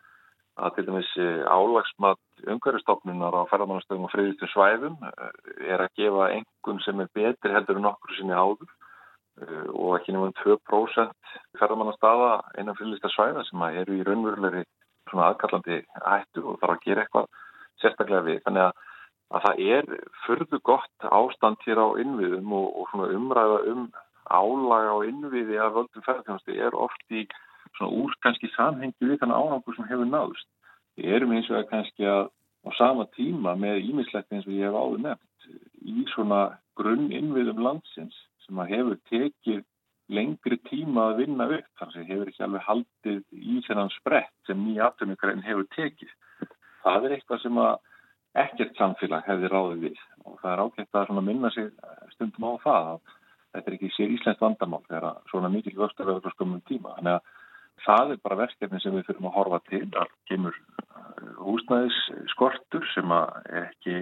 að 0.57 0.73
til 0.77 0.87
dæmis 0.89 1.13
eh, 1.23 1.43
álagsmat 1.47 2.49
umhverfstofnunar 2.55 3.37
á 3.39 3.43
ferðamannastöðum 3.53 4.09
og 4.09 4.15
friðistum 4.15 4.51
svæðum 4.55 4.97
eh, 5.05 5.37
er 5.69 5.85
að 5.85 5.95
gefa 6.01 6.33
engun 6.39 6.83
sem 6.87 7.05
er 7.05 7.13
betri 7.15 7.55
heldur 7.55 7.79
en 7.79 7.91
okkur 7.93 8.17
sinni 8.17 8.35
áður 8.35 8.73
eh, 9.45 9.69
og 9.71 9.95
ekki 10.01 10.17
nefnum 10.17 10.35
2% 10.43 11.37
ferðamannastaða 11.61 12.33
einan 12.57 12.79
friðlista 12.81 13.13
svæða 13.15 13.47
sem 13.47 13.69
eru 13.69 14.01
í 14.01 14.07
raunverulegri 14.09 14.67
aðkallandi 15.15 15.85
hættu 16.03 16.43
og 16.43 16.59
þarf 16.59 16.75
að 16.75 16.83
gera 16.83 17.05
eitthvað 17.05 17.29
sérstaklega 17.79 18.25
við. 18.27 18.41
Þannig 18.43 18.65
að 18.65 18.86
að 19.35 19.47
það 19.47 19.63
er 19.77 19.89
förðu 20.25 20.61
gott 20.63 21.09
ástand 21.11 21.63
hér 21.67 21.81
á 21.83 21.89
innviðum 22.03 22.53
og, 22.55 22.67
og 22.83 23.09
umræða 23.11 23.63
um 23.73 23.87
álaga 24.27 24.95
á 24.95 24.99
innviði 25.07 25.59
að 25.63 25.75
völdum 25.81 26.07
ferðarþjónustu 26.07 26.57
er 26.59 26.79
oft 26.79 27.15
í 27.15 27.27
úr 27.83 28.15
kannski 28.25 28.49
samhengi 28.55 29.05
við 29.05 29.21
þannig 29.21 29.37
árangur 29.37 29.77
sem 29.77 29.89
hefur 29.91 30.09
náðust. 30.09 30.49
Við 30.97 31.13
erum 31.19 31.35
eins 31.37 31.51
og 31.51 31.59
að 31.61 31.71
kannski 31.73 32.09
að 32.09 32.29
á 32.67 32.71
sama 32.79 33.07
tíma 33.15 33.55
með 33.59 33.85
ímislegt 33.91 34.33
eins 34.33 34.47
og 34.47 34.55
ég 34.57 34.67
hef 34.67 34.79
áður 34.79 35.03
nefnt 35.05 35.51
í 35.87 36.05
svona 36.15 36.41
grunn 36.79 37.11
innviðum 37.15 37.63
landsins 37.63 38.17
sem 38.47 38.59
að 38.63 38.73
hefur 38.75 39.01
tekið 39.11 39.65
lengri 40.17 40.59
tíma 40.71 41.11
að 41.11 41.21
vinna 41.23 41.49
upp 41.59 41.69
þannig 41.81 42.01
að 42.01 42.11
hefur 42.13 42.31
ekki 42.31 42.45
alveg 42.47 42.67
haldið 42.67 43.21
í 43.35 43.61
þennan 43.67 43.93
sprett 43.97 44.35
sem 44.47 44.63
nýja 44.63 44.89
afturmjögræn 44.89 45.45
hefur 45.47 45.69
tekið. 45.75 46.13
Það 46.83 47.07
er 47.07 47.17
eitthvað 47.17 47.43
sem 47.43 47.59
að 47.59 47.73
ekkert 48.43 48.77
samfélag 48.79 49.25
hefði 49.27 49.51
ráðið 49.53 49.85
við 49.87 50.03
og 50.27 50.39
það 50.43 50.53
er 50.53 50.63
ágætt 50.65 50.99
að 51.01 51.23
minna 51.25 51.51
sig 51.55 51.71
stundum 52.15 52.49
á 52.49 52.53
það 52.65 52.91
að 52.93 53.01
þetta 53.57 53.71
er 53.71 53.77
ekki 53.77 53.91
sér 53.95 54.15
Íslands 54.15 54.43
vandamál 54.43 54.83
þegar 54.87 55.21
svona 55.31 55.51
mikil 55.53 55.75
vöxtur 55.79 56.09
verður 56.09 56.35
skumum 56.35 56.63
tíma. 56.69 56.95
Þannig 56.99 57.17
að 57.17 57.35
það 57.87 58.13
er 58.13 58.23
bara 58.25 58.41
verkefni 58.43 58.81
sem 58.83 58.95
við 58.97 59.09
þurfum 59.09 59.29
að 59.31 59.37
horfa 59.37 59.61
til 59.71 59.83
að 60.01 60.15
kemur 60.31 60.57
uh, 60.57 61.35
húsnæðis 61.47 61.99
skortur 62.33 62.87
sem 62.95 63.13
að 63.15 63.51
ekki 63.63 63.99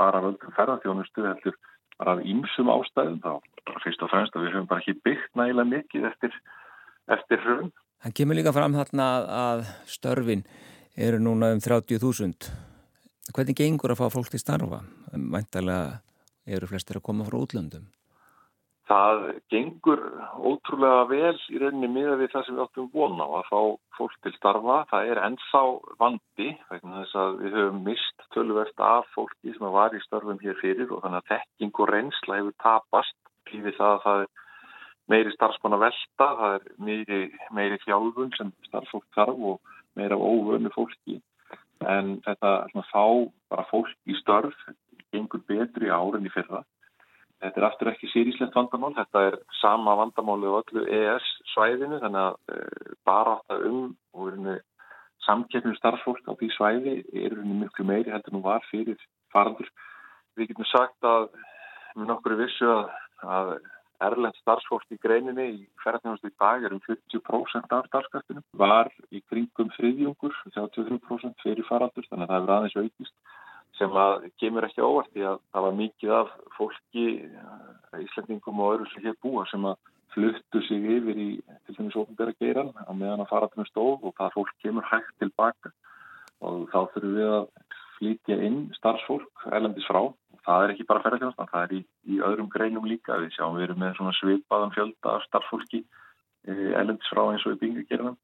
bara 0.00 0.24
völdum 0.24 0.56
ferðarþjónustu 0.58 1.26
heldur 1.26 1.58
bara 1.98 2.16
af 2.16 2.26
ímsum 2.26 2.72
ástæðum 2.72 3.20
þá 3.22 3.32
fyrst 3.84 4.02
og 4.02 4.10
fremst 4.10 4.36
að 4.36 4.46
við 4.46 4.56
höfum 4.56 4.68
bara 4.70 4.82
ekki 4.82 4.98
byggt 5.06 5.38
nægilega 5.38 5.70
mikið 5.76 6.10
eftir, 6.10 6.36
eftir 7.14 7.42
hrjum. 7.44 7.72
Það 8.02 8.16
kemur 8.18 8.38
líka 8.38 8.54
fram 8.54 8.74
þarna 8.74 9.08
að 9.38 9.64
störfin 9.90 10.44
eru 10.98 11.22
núna 11.22 11.52
um 11.54 11.62
30.000 11.62 12.71
Hvernig 13.30 13.54
gengur 13.54 13.92
að 13.94 14.00
fá 14.00 14.08
fólk 14.10 14.32
til 14.32 14.40
starfa? 14.42 14.80
Mæntalega 15.14 16.00
eru 16.50 16.66
flestir 16.66 16.98
að 16.98 17.04
koma 17.06 17.26
frá 17.28 17.36
útlöndum. 17.38 17.84
Það 18.90 19.20
gengur 19.52 20.00
ótrúlega 20.42 21.04
vel 21.06 21.36
í 21.54 21.60
rauninni 21.62 21.90
miða 21.94 22.16
við 22.18 22.32
það 22.32 22.44
sem 22.48 22.56
við 22.58 22.64
áttum 22.64 22.90
vona 22.92 23.28
á 23.30 23.30
að 23.38 23.46
fá 23.52 23.60
fólk 23.98 24.18
til 24.26 24.34
starfa. 24.34 24.80
Það 24.90 25.12
er 25.12 25.22
ensá 25.28 25.62
vandi 26.02 26.48
vegna 26.72 26.98
þess 26.98 27.20
að 27.22 27.40
við 27.44 27.56
höfum 27.60 27.80
mist 27.86 28.26
tölverst 28.34 28.84
af 28.90 29.08
fólki 29.14 29.54
sem 29.54 29.70
var 29.78 29.94
í 29.94 30.02
starfum 30.02 30.42
hér 30.42 30.58
fyrir 30.58 30.90
og 30.90 31.06
þannig 31.06 31.22
að 31.22 31.30
tekking 31.30 31.74
og 31.78 31.92
reynsla 31.94 32.40
hefur 32.40 32.58
tapast. 32.66 33.18
Lífið 33.52 33.78
það 33.78 33.94
að 33.94 34.04
það 34.08 34.24
er 34.26 34.30
meiri 35.12 35.36
starfsmann 35.36 35.78
að 35.78 35.84
velta, 35.86 36.32
það 36.42 36.54
er 36.58 36.70
meiri, 36.90 37.24
meiri 37.54 37.78
fjálfun 37.86 38.34
sem 38.34 38.50
starffólk 38.66 39.06
þarf 39.14 39.46
og 39.52 39.76
meira 39.94 40.18
óvönu 40.18 40.74
fólki 40.74 41.22
en 41.88 42.14
þetta 42.26 42.52
svona, 42.72 42.86
fá 42.92 43.04
bara 43.52 43.66
fólk 43.70 43.92
í 44.06 44.16
störf 44.20 44.56
gengur 45.12 45.42
betri 45.48 45.90
árin 45.92 46.28
í 46.28 46.32
fyrra. 46.32 46.62
Þetta 47.42 47.58
er 47.58 47.66
aftur 47.66 47.90
ekki 47.90 48.10
sýríslegt 48.12 48.54
vandamál, 48.54 48.92
þetta 48.94 49.24
er 49.28 49.38
sama 49.58 49.96
vandamáli 49.98 50.46
á 50.46 50.60
öllu 50.60 50.84
ES 50.86 51.30
svæðinu 51.54 51.98
þannig 52.04 52.28
að 52.28 52.36
e, 52.54 52.58
bara 53.08 53.34
átt 53.38 53.56
að 53.56 53.64
um 53.70 53.80
og 54.14 54.60
samkeppnum 55.26 55.74
starffólk 55.78 56.26
á 56.26 56.32
því 56.38 56.50
svæði 56.54 56.94
er 57.24 57.34
miklu 57.46 57.86
meiri 57.86 58.12
heldur 58.14 58.36
nú 58.36 58.42
var 58.44 58.62
fyrir 58.70 58.98
farandur. 59.34 59.68
Við 60.38 60.52
getum 60.52 60.68
sagt 60.70 61.06
að 61.06 61.28
með 61.96 62.08
nokkru 62.08 62.38
vissu 62.40 62.68
að, 62.70 62.92
að 63.22 63.52
erlend 64.06 64.38
starfsfólk 64.40 64.94
í 64.94 64.98
greininni 65.02 65.46
í 65.50 65.60
ferðarþjónustu 65.84 66.30
í 66.30 66.36
dag 66.42 66.66
er 66.66 66.74
um 66.74 66.82
40% 66.86 67.76
af 67.76 67.88
starfskaftinu. 67.90 68.42
Var 68.62 68.90
í 69.10 69.22
kringum 69.30 69.70
þriðjungur, 69.76 70.34
33% 70.56 71.46
fyrir 71.46 71.68
faraldur, 71.68 72.08
þannig 72.10 72.28
að 72.28 72.34
það 72.34 72.42
er 72.42 72.54
aðeins 72.56 72.78
aukist 72.82 73.16
sem 73.78 73.96
að 73.96 74.26
kemur 74.40 74.66
ekki 74.66 74.84
óvart 74.84 75.16
í 75.16 75.24
að 75.24 75.38
það 75.54 75.66
var 75.66 75.78
mikið 75.78 76.14
af 76.18 76.32
fólki, 76.58 77.06
eh, 77.24 78.02
Íslandingum 78.04 78.60
og 78.60 78.74
öðru 78.74 78.90
sem 78.92 79.06
hér 79.06 79.16
búa 79.24 79.46
sem 79.50 79.64
að 79.64 79.78
fluttu 80.12 80.60
sig 80.66 80.84
yfir 80.96 81.16
í 81.16 81.30
til 81.66 81.76
dæmis 81.78 81.96
ofnbæra 81.96 82.34
geiran 82.40 82.72
á 82.76 82.92
meðan 82.92 83.24
að 83.24 83.30
faraldinu 83.32 83.64
stóð 83.68 84.04
og 84.08 84.14
það 84.18 84.34
fólk 84.36 84.52
kemur 84.64 84.88
hægt 84.90 85.14
tilbaka 85.22 85.72
og 86.44 86.66
þá 86.72 86.80
þurfum 86.92 87.14
við 87.16 87.30
að 87.38 87.46
flytja 87.96 88.38
inn 88.48 88.58
starfsfólk 88.76 89.46
erlendis 89.48 89.88
frá 89.88 90.02
það 90.46 90.64
er 90.64 90.74
ekki 90.74 90.86
bara 90.88 91.02
ferðarþjóðan, 91.04 91.50
það 91.52 91.64
er 91.66 91.74
í, 91.76 91.80
í 92.12 92.20
öðrum 92.28 92.50
greinum 92.52 92.88
líka. 92.88 93.18
Við 93.22 93.36
sjáum 93.36 93.58
við 93.58 93.68
erum 93.68 93.82
með 93.82 93.98
svona 93.98 94.14
svipaðan 94.18 94.74
fjölda 94.76 95.16
af 95.16 95.26
starffólki 95.28 95.82
eh, 95.82 96.70
elendis 96.80 97.12
frá 97.12 97.22
eins 97.28 97.46
og 97.46 97.56
í 97.56 97.60
byggjagerinum. 97.62 98.18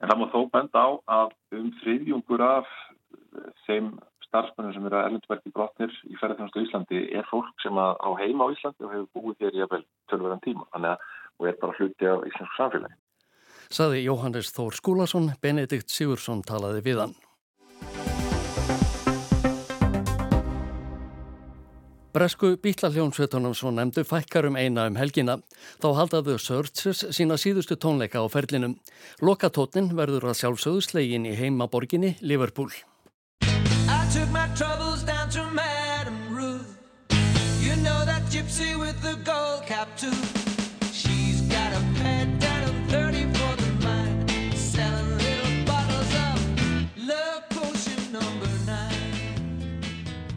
En 0.00 0.10
það 0.10 0.20
má 0.20 0.26
þó 0.34 0.40
benda 0.52 0.82
á 0.84 0.88
að 1.20 1.36
um 1.56 1.70
þriðjungur 1.80 2.44
af 2.44 2.72
þeim 3.64 3.94
starfsmennum 4.26 4.74
sem 4.74 4.88
eru 4.88 4.98
að 4.98 5.06
elendisverki 5.08 5.52
brotnir 5.54 5.92
í 6.04 6.18
ferðarþjóðanstu 6.20 6.64
Íslandi 6.66 7.04
er 7.16 7.28
fólk 7.30 7.54
sem 7.64 7.78
á 7.78 8.10
heima 8.20 8.48
á 8.48 8.52
Íslandi 8.52 8.84
og 8.84 8.92
hefur 8.92 9.12
búið 9.16 9.46
hér 9.46 9.56
í 9.56 9.62
að 9.64 9.72
vel 9.76 9.84
tölverðan 10.12 10.44
tíma. 10.44 10.66
Þannig 10.74 10.96
að 10.96 11.14
og 11.38 11.48
er 11.48 11.58
bara 11.60 11.76
hluti 11.78 12.08
af 12.08 12.24
íslensku 12.28 12.56
samfélagi. 12.56 12.96
Saði 13.66 14.02
Jóhannes 14.04 14.52
Þór 14.54 14.76
Skúlason, 14.78 15.32
Benedikt 15.42 15.90
Sigursson 15.92 16.44
talaði 16.46 16.84
við 16.86 17.02
hann. 17.02 17.16
Bresku 22.16 22.54
bítlaljónsveitunum 22.64 23.52
svo 23.52 23.68
nefndu 23.76 24.00
fækkar 24.08 24.46
um 24.48 24.54
eina 24.56 24.86
um 24.88 24.94
helgina. 24.96 25.34
Þá 25.82 25.88
haldaðu 25.98 26.38
Searchers 26.40 27.02
sína 27.12 27.36
síðustu 27.36 27.76
tónleika 27.76 28.24
á 28.24 28.26
ferlinum. 28.32 28.78
Lokatótnin 29.20 29.92
verður 29.98 30.30
að 30.30 30.38
sjálfsögðu 30.40 30.86
slegin 30.88 31.28
í 31.28 31.36
heimaborginni 31.36 32.16
Liverpool. 32.24 32.72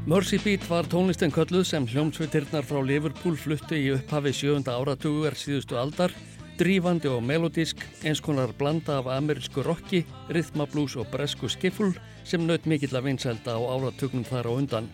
Mercy 0.09 0.39
Beat 0.41 0.63
var 0.65 0.87
tónlistin 0.89 1.29
kölluð 1.29 1.67
sem 1.69 1.83
hljómsveitirnar 1.85 2.65
frá 2.65 2.79
Liverpool 2.81 3.35
fluttu 3.37 3.77
í 3.77 3.91
upphafi 3.93 4.31
sjönda 4.33 4.73
áratugur 4.73 5.35
síðustu 5.37 5.77
aldar 5.77 6.15
drífandi 6.57 7.11
og 7.13 7.21
melodísk, 7.21 7.83
eins 8.01 8.17
konar 8.17 8.49
blanda 8.57 8.95
af 8.97 9.11
amerísku 9.13 9.61
rocki, 9.61 10.01
rithmablús 10.33 10.97
og 10.97 11.11
bresku 11.13 11.45
skifful 11.45 11.93
sem 12.25 12.41
naut 12.47 12.65
mikill 12.65 12.97
að 12.97 13.05
vinsælda 13.05 13.53
á 13.53 13.61
áratugnum 13.61 14.25
þar 14.25 14.49
á 14.49 14.51
undan. 14.57 14.89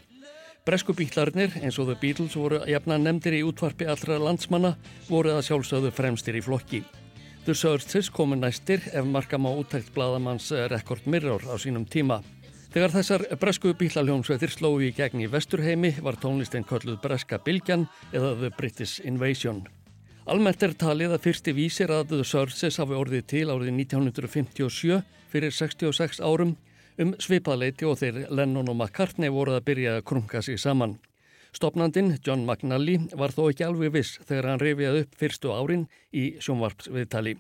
Bresku 0.68 0.92
bílarnir, 0.92 1.56
eins 1.64 1.80
og 1.80 1.88
The 1.88 1.96
Beatles, 2.02 2.36
voru 2.36 2.60
jafna 2.68 3.00
nefndir 3.00 3.40
í 3.40 3.44
útvarpi 3.48 3.88
allra 3.88 4.20
landsmanna, 4.20 4.76
voru 5.08 5.32
að 5.32 5.46
sjálfsögðu 5.48 5.96
fremstir 5.96 6.36
í 6.36 6.44
flokki. 6.44 6.84
The 7.48 7.56
Searchers 7.56 8.12
komu 8.12 8.36
næstir 8.36 8.84
ef 8.92 9.06
marka 9.08 9.40
má 9.40 9.54
úttækt 9.56 9.96
bladamanns 9.96 10.52
Rekord 10.52 11.08
Mirror 11.08 11.48
á 11.48 11.56
sínum 11.56 11.88
tíma. 11.88 12.20
Þegar 12.76 12.92
þessar 12.92 13.22
bresku 13.40 13.72
bílaljónsveitir 13.80 14.52
slói 14.52 14.90
í 14.90 14.96
gegn 14.98 15.22
í 15.24 15.30
vesturheimi 15.32 15.94
var 16.04 16.18
tónlistin 16.20 16.66
kölluð 16.68 16.98
Breska 17.00 17.38
Bilgjan 17.40 17.86
eða 18.12 18.34
The 18.42 18.50
British 18.58 19.00
Invasion. 19.08 19.62
Almennt 20.28 20.66
er 20.66 20.74
talið 20.76 21.14
að 21.16 21.22
fyrsti 21.24 21.54
vísir 21.56 21.94
að 21.96 22.10
The 22.10 22.26
Searches 22.28 22.76
hafi 22.82 22.98
orðið 23.00 23.22
til 23.32 23.46
árið 23.48 23.70
1957 23.78 24.98
fyrir 25.32 25.56
66 25.56 26.20
árum 26.20 26.52
um 27.00 27.14
svipaðleiti 27.16 27.88
og 27.88 27.96
þeir 28.02 28.26
Lennon 28.28 28.68
og 28.68 28.76
McCartney 28.76 29.32
voruð 29.32 29.62
að 29.62 29.68
byrja 29.70 29.94
að 29.96 30.04
krunga 30.12 30.42
sig 30.44 30.60
saman. 30.60 30.98
Stopnandin 31.56 32.18
John 32.28 32.44
McNally 32.44 32.98
var 33.16 33.32
þó 33.32 33.46
ekki 33.54 33.70
alveg 33.70 33.96
viss 33.96 34.20
þegar 34.28 34.50
hann 34.52 34.60
reyfið 34.66 35.00
upp 35.06 35.16
fyrstu 35.16 35.56
árin 35.56 35.88
í 36.12 36.34
sjónvarpsviðtali. 36.44 37.38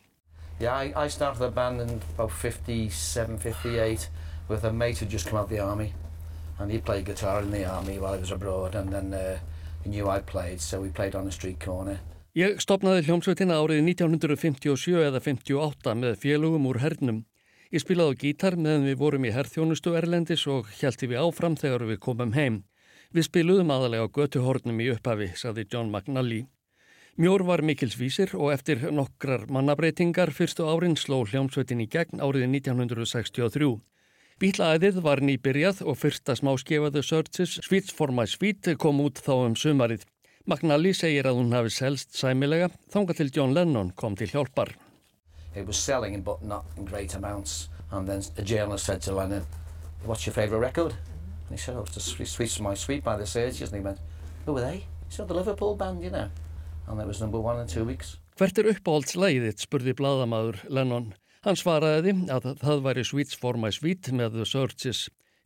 Yeah, 0.61 0.79
I, 0.79 0.93
I 0.95 1.11
started 1.11 1.43
the 1.43 1.51
band 1.51 1.83
in 1.83 1.99
about 2.15 2.31
57, 2.31 3.35
58 3.43 4.07
with 4.47 4.63
a 4.63 4.73
mate 4.73 4.97
who 4.97 5.05
just 5.05 5.27
come 5.27 5.39
out 5.39 5.45
of 5.45 5.49
the 5.49 5.59
army 5.59 5.93
and 6.59 6.71
he 6.71 6.79
played 6.79 7.05
guitar 7.05 7.41
in 7.41 7.51
the 7.51 7.65
army 7.65 7.99
while 7.99 8.13
I 8.13 8.19
was 8.19 8.31
abroad 8.31 8.75
and 8.75 8.91
then 8.91 9.13
uh, 9.13 9.37
he 9.83 9.89
knew 9.89 10.09
I 10.09 10.19
played 10.19 10.61
so 10.61 10.81
we 10.81 10.89
played 10.89 11.15
on 11.15 11.25
the 11.25 11.31
street 11.31 11.59
corner 11.59 11.99
Ég 12.35 12.57
stopnaði 12.59 13.05
hljómsveitina 13.07 13.55
árið 13.63 13.77
1957 13.85 14.97
eða 15.07 15.21
58 15.23 15.93
með 15.95 16.17
félögum 16.19 16.65
úr 16.67 16.81
hernum. 16.83 17.21
Ég 17.71 17.79
spilaði 17.79 18.11
á 18.11 18.19
gítar 18.19 18.57
meðan 18.59 18.89
við 18.89 18.97
vorum 18.99 19.23
í 19.23 19.31
herrþjónustu 19.31 19.93
Erlendis 19.95 20.43
og 20.51 20.67
hjælti 20.75 21.07
við 21.13 21.21
áfram 21.23 21.55
þegar 21.55 21.85
við 21.87 22.01
komum 22.03 22.35
heim. 22.35 22.57
Við 23.15 23.29
spiluðum 23.29 23.71
aðalega 23.71 24.03
á 24.03 24.15
götuhornum 24.19 24.83
í 24.83 24.89
upphafi, 24.91 25.29
saði 25.39 25.63
John 25.71 25.87
McNally. 25.87 26.41
Mjór 27.15 27.45
var 27.47 27.63
mikilsvísir 27.63 28.35
og 28.35 28.51
eftir 28.51 28.83
nokkrar 28.91 29.47
mannabreitingar 29.47 30.35
fyrstu 30.35 30.67
árin 30.67 30.99
sló 30.99 31.21
hljómsveitin 31.23 31.85
í 31.85 31.87
gegn 31.87 32.19
árið 32.19 32.49
1963. 32.51 33.71
Bílaæðið 34.35 34.97
var 34.99 35.21
nýbyrjað 35.23 35.77
og 35.87 35.95
fyrsta 35.95 36.33
smáskefaðu 36.35 36.99
Searches 37.07 37.53
Sweets 37.63 37.93
for 37.95 38.11
my 38.11 38.25
sweet 38.27 38.67
kom 38.83 38.97
út 38.99 39.21
þá 39.23 39.31
um 39.45 39.53
sumarið. 39.55 40.01
McNally 40.43 40.91
segir 40.91 41.29
að 41.29 41.39
hún 41.39 41.55
hafi 41.55 41.71
selst 41.71 42.17
sæmilega 42.19 42.67
þánga 42.91 43.15
til 43.15 43.31
John 43.31 43.55
Lennon 43.55 43.93
kom 43.95 44.17
til 44.19 44.27
hjálpar. 44.33 44.73
It 45.55 45.63
was 45.63 45.79
selling 45.79 46.19
but 46.19 46.43
not 46.43 46.67
in 46.75 46.83
great 46.83 47.15
amounts 47.15 47.69
and 47.91 48.11
then 48.11 48.27
a 48.35 48.43
journalist 48.43 48.91
said 48.91 48.99
to 49.07 49.15
Lennon 49.15 49.47
what's 50.03 50.27
your 50.27 50.33
favourite 50.33 50.59
record? 50.59 50.91
And 50.91 51.55
he 51.55 51.57
said 51.57 51.77
oh 51.77 51.87
it's 51.87 51.95
the 51.95 52.25
Sweets 52.27 52.59
My 52.59 52.75
Sweet 52.75 53.05
by 53.05 53.15
the 53.15 53.25
Searchers 53.25 53.71
and 53.71 53.79
he 53.79 53.85
went 53.87 53.99
who 54.45 54.51
were 54.51 54.67
they? 54.67 54.83
He 55.07 55.15
said 55.15 55.29
the 55.29 55.33
Liverpool 55.33 55.77
band 55.77 56.03
you 56.03 56.09
know 56.09 56.27
and 56.89 56.99
it 56.99 57.07
was 57.07 57.21
number 57.21 57.39
one 57.39 57.61
in 57.61 57.67
two 57.67 57.85
weeks. 57.85 58.17
Hvert 58.35 58.59
er 58.59 58.73
uppáhaldslæðið 58.75 59.63
spurði 59.63 59.95
bladamadur 59.95 60.59
Lennon. 60.67 61.13
Hann 61.45 61.57
svaraði 61.59 62.09
að 62.33 62.55
það 62.57 62.79
væri 62.87 63.01
Sweets 63.05 63.35
for 63.37 63.57
My 63.61 63.69
Sweet 63.69 64.07
með 64.17 64.39
The 64.39 64.45
Searches. 64.49 65.03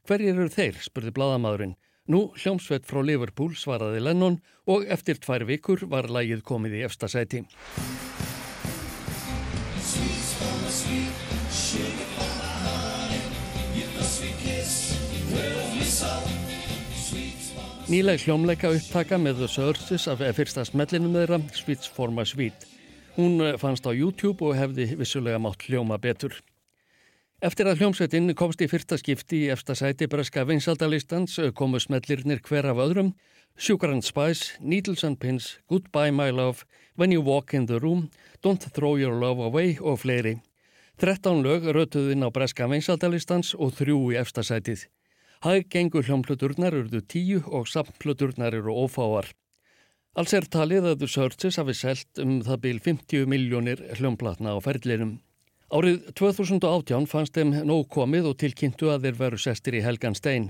Hverjir 0.07 0.37
eru 0.37 0.51
þeir? 0.53 0.77
spurði 0.79 1.11
bladamadurinn. 1.17 1.73
Nú 2.07 2.21
hljómsveit 2.39 2.87
frá 2.87 3.01
Liverpool 3.03 3.51
svaraði 3.59 3.99
Lennon 4.05 4.37
og 4.63 4.87
eftir 4.87 5.19
tvær 5.19 5.43
vikur 5.49 5.83
var 5.91 6.07
lægið 6.07 6.45
komið 6.47 6.77
í 6.79 6.85
efsta 6.87 7.11
sæti. 7.11 7.43
Nýleg 17.91 18.23
hljómleika 18.23 18.71
upptaka 18.71 19.19
með 19.19 19.43
The 19.43 19.51
Searches 19.51 20.07
af 20.07 20.23
fyrsta 20.39 20.63
smellinum 20.63 21.19
þeirra, 21.19 21.43
Sweets 21.59 21.91
for 21.91 22.07
my 22.07 22.23
sweet. 22.23 22.78
Hún 23.19 23.41
fannst 23.59 23.83
á 23.83 23.91
YouTube 23.91 24.45
og 24.47 24.55
hefði 24.55 24.93
vissulega 24.95 25.41
mátt 25.43 25.65
hljóma 25.67 25.97
betur. 25.99 26.37
Eftir 27.43 27.67
að 27.67 27.81
hljómsveitin 27.81 28.31
komst 28.31 28.61
í 28.63 28.67
fyrsta 28.71 28.95
skipti 28.95 29.41
í 29.43 29.49
efsta 29.51 29.75
sæti 29.75 30.07
breska 30.07 30.45
vinsaldalistans 30.47 31.35
komu 31.51 31.81
smellirnir 31.83 32.39
hver 32.47 32.69
af 32.71 32.79
öðrum 32.79 33.09
Sugar 33.57 33.91
and 33.91 34.05
Spice, 34.07 34.55
Needles 34.61 35.03
and 35.03 35.19
Pins, 35.19 35.59
Goodbye 35.67 36.13
My 36.15 36.29
Love, 36.31 36.63
When 36.95 37.11
You 37.11 37.19
Walk 37.19 37.53
in 37.53 37.65
the 37.65 37.81
Room, 37.83 38.09
Don't 38.41 38.63
Throw 38.71 38.95
Your 38.95 39.19
Love 39.19 39.43
Away 39.43 39.75
og 39.81 39.99
fleiri. 39.99 40.37
13 41.03 41.43
lög 41.43 41.67
rötuð 41.75 42.13
inn 42.13 42.23
á 42.23 42.31
breska 42.31 42.69
vinsaldalistans 42.71 43.51
og 43.51 43.75
þrjú 43.81 43.99
í 44.13 44.19
efsta 44.21 44.47
sætið. 44.47 44.87
Hæg 45.43 45.67
gengur 45.67 46.07
hljómpluturnar 46.07 46.71
urðu 46.71 47.03
tíu 47.03 47.43
og 47.51 47.67
samtpluturnar 47.67 48.55
eru 48.55 48.79
ófáar. 48.79 49.27
Alls 50.19 50.33
er 50.35 50.43
talið 50.51 50.83
að 50.83 51.03
þú 51.05 51.07
sörtsis 51.13 51.57
hafi 51.61 51.73
selt 51.79 52.19
um 52.19 52.41
það 52.43 52.57
bíl 52.65 52.79
50 52.83 53.27
miljónir 53.31 53.79
hljómplatna 53.95 54.51
á 54.51 54.59
ferðlinum. 54.59 55.13
Árið 55.71 56.09
2018 56.19 57.07
fannst 57.07 57.37
þeim 57.37 57.53
nóg 57.69 57.85
komið 57.95 58.27
og 58.27 58.35
tilkynntu 58.41 58.89
að 58.91 59.07
þeir 59.07 59.19
veru 59.21 59.39
sestir 59.39 59.77
í 59.79 59.83
Helgan 59.85 60.19
Stein. 60.19 60.49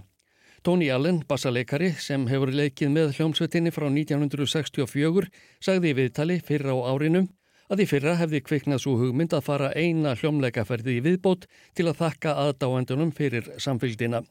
Tony 0.66 0.90
Allen, 0.90 1.22
bassaleikari 1.30 1.92
sem 2.02 2.26
hefur 2.32 2.50
leikið 2.50 2.96
með 2.96 3.14
hljómsveitinni 3.20 3.70
frá 3.76 3.86
1964, 3.92 5.30
sagði 5.62 5.94
í 5.94 5.98
viðtali 6.02 6.42
fyrra 6.50 6.74
á 6.74 6.90
árinu 6.90 7.28
að 7.70 7.86
í 7.86 7.90
fyrra 7.94 8.18
hefði 8.18 8.42
kviknað 8.50 8.82
svo 8.88 8.98
hugmynd 8.98 9.38
að 9.38 9.46
fara 9.52 9.74
eina 9.78 10.18
hljómleikaferði 10.18 10.98
í 10.98 11.04
viðbót 11.06 11.46
til 11.78 11.92
að 11.92 12.00
þakka 12.02 12.40
aðdáendunum 12.48 13.14
fyrir 13.14 13.54
samfélgdina. 13.62 14.26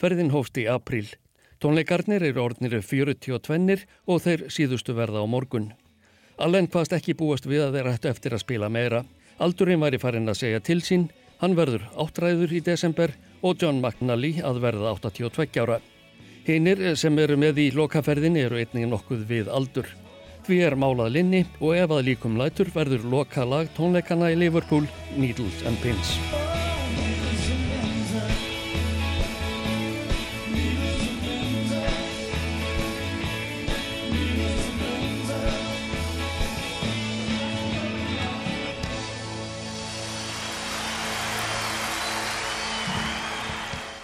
Ferðin 0.00 0.32
hófst 0.32 0.56
í 0.56 0.70
april. 0.72 1.04
Tónleikarnir 1.60 2.22
eru 2.24 2.40
orðnir 2.40 2.78
42 2.80 3.82
og 4.08 4.22
þeir 4.24 4.46
síðustu 4.48 4.94
verða 4.96 5.20
á 5.20 5.26
morgun. 5.28 5.72
Allen 6.40 6.70
hvaðst 6.72 6.94
ekki 6.96 7.12
búast 7.12 7.44
við 7.44 7.66
að 7.66 7.74
þeir 7.76 7.90
ættu 7.90 8.08
eftir 8.08 8.32
að 8.32 8.44
spila 8.46 8.70
meira. 8.72 9.02
Aldurinn 9.44 9.82
væri 9.82 10.00
farin 10.00 10.32
að 10.32 10.38
segja 10.40 10.60
til 10.64 10.80
sín, 10.80 11.10
hann 11.40 11.56
verður 11.58 11.84
áttræður 12.00 12.54
í 12.56 12.62
desember 12.64 13.12
og 13.44 13.60
John 13.60 13.82
McNally 13.82 14.38
að 14.40 14.62
verða 14.64 14.94
82 14.96 15.60
ára. 15.60 15.80
Hinnir 16.48 16.80
sem 16.96 17.18
eru 17.20 17.36
með 17.36 17.60
í 17.60 17.70
lokaferðinni 17.76 18.46
eru 18.46 18.60
einnig 18.60 18.88
nokkuð 18.88 19.26
við 19.28 19.52
aldur. 19.52 19.88
Því 20.48 20.62
er 20.64 20.78
málað 20.80 21.12
linni 21.18 21.44
og 21.60 21.76
ef 21.76 21.92
að 21.92 22.06
líkum 22.08 22.40
lætur 22.40 22.72
verður 22.72 23.04
lokalag 23.12 23.68
tónleikana 23.76 24.32
í 24.32 24.40
Liverpool 24.40 24.88
Needles 25.20 25.60
and 25.68 25.76
Pins. 25.84 26.16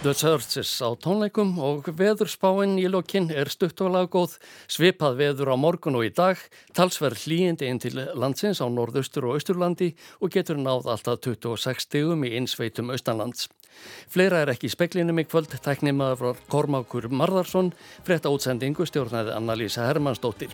The 0.02 0.12
Churches 0.12 0.68
á 0.84 0.92
tónleikum 1.00 1.54
og 1.56 1.86
veðurspáinn 1.96 2.74
í 2.76 2.84
lokinn 2.92 3.30
er 3.32 3.48
stutt 3.48 3.80
og 3.80 3.94
laggóð, 3.94 4.34
svipað 4.68 5.16
veður 5.22 5.50
á 5.52 5.56
morgun 5.56 5.96
og 5.96 6.04
í 6.04 6.10
dag, 6.12 6.36
talsverð 6.76 7.24
hlýjindi 7.24 7.70
inn 7.70 7.80
til 7.80 7.96
landsins 8.12 8.60
á 8.60 8.68
norðaustur 8.68 9.24
og 9.30 9.38
austurlandi 9.38 9.94
og 10.20 10.36
getur 10.36 10.60
náð 10.60 10.90
alltaf 10.92 11.24
26 11.24 11.88
stegum 11.88 12.28
í 12.28 12.34
einsveitum 12.36 12.92
austanlands. 12.92 13.48
Fleira 14.12 14.44
er 14.44 14.52
ekki 14.52 14.68
í 14.68 14.76
speklinum 14.76 15.24
í 15.24 15.24
kvöld, 15.24 15.56
teknimaður 15.64 16.20
frá 16.20 16.46
Kormákur 16.52 17.08
Marðarsson, 17.08 17.72
frétta 18.04 18.28
útsendingu 18.28 18.84
stjórnaði 18.84 19.32
Anna-Lísa 19.32 19.88
Hermannsdóttir. 19.88 20.52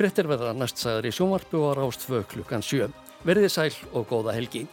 Fréttir 0.00 0.24
verða 0.30 0.56
næst 0.56 0.80
sagður 0.80 1.12
í 1.12 1.16
sjónvarpu 1.20 1.66
og 1.68 1.76
rást 1.76 2.08
2 2.08 2.24
klukkan 2.32 2.64
7. 2.64 2.88
Verðið 3.28 3.58
sæl 3.58 3.74
og 3.92 4.08
góða 4.08 4.40
helgi. 4.40 4.64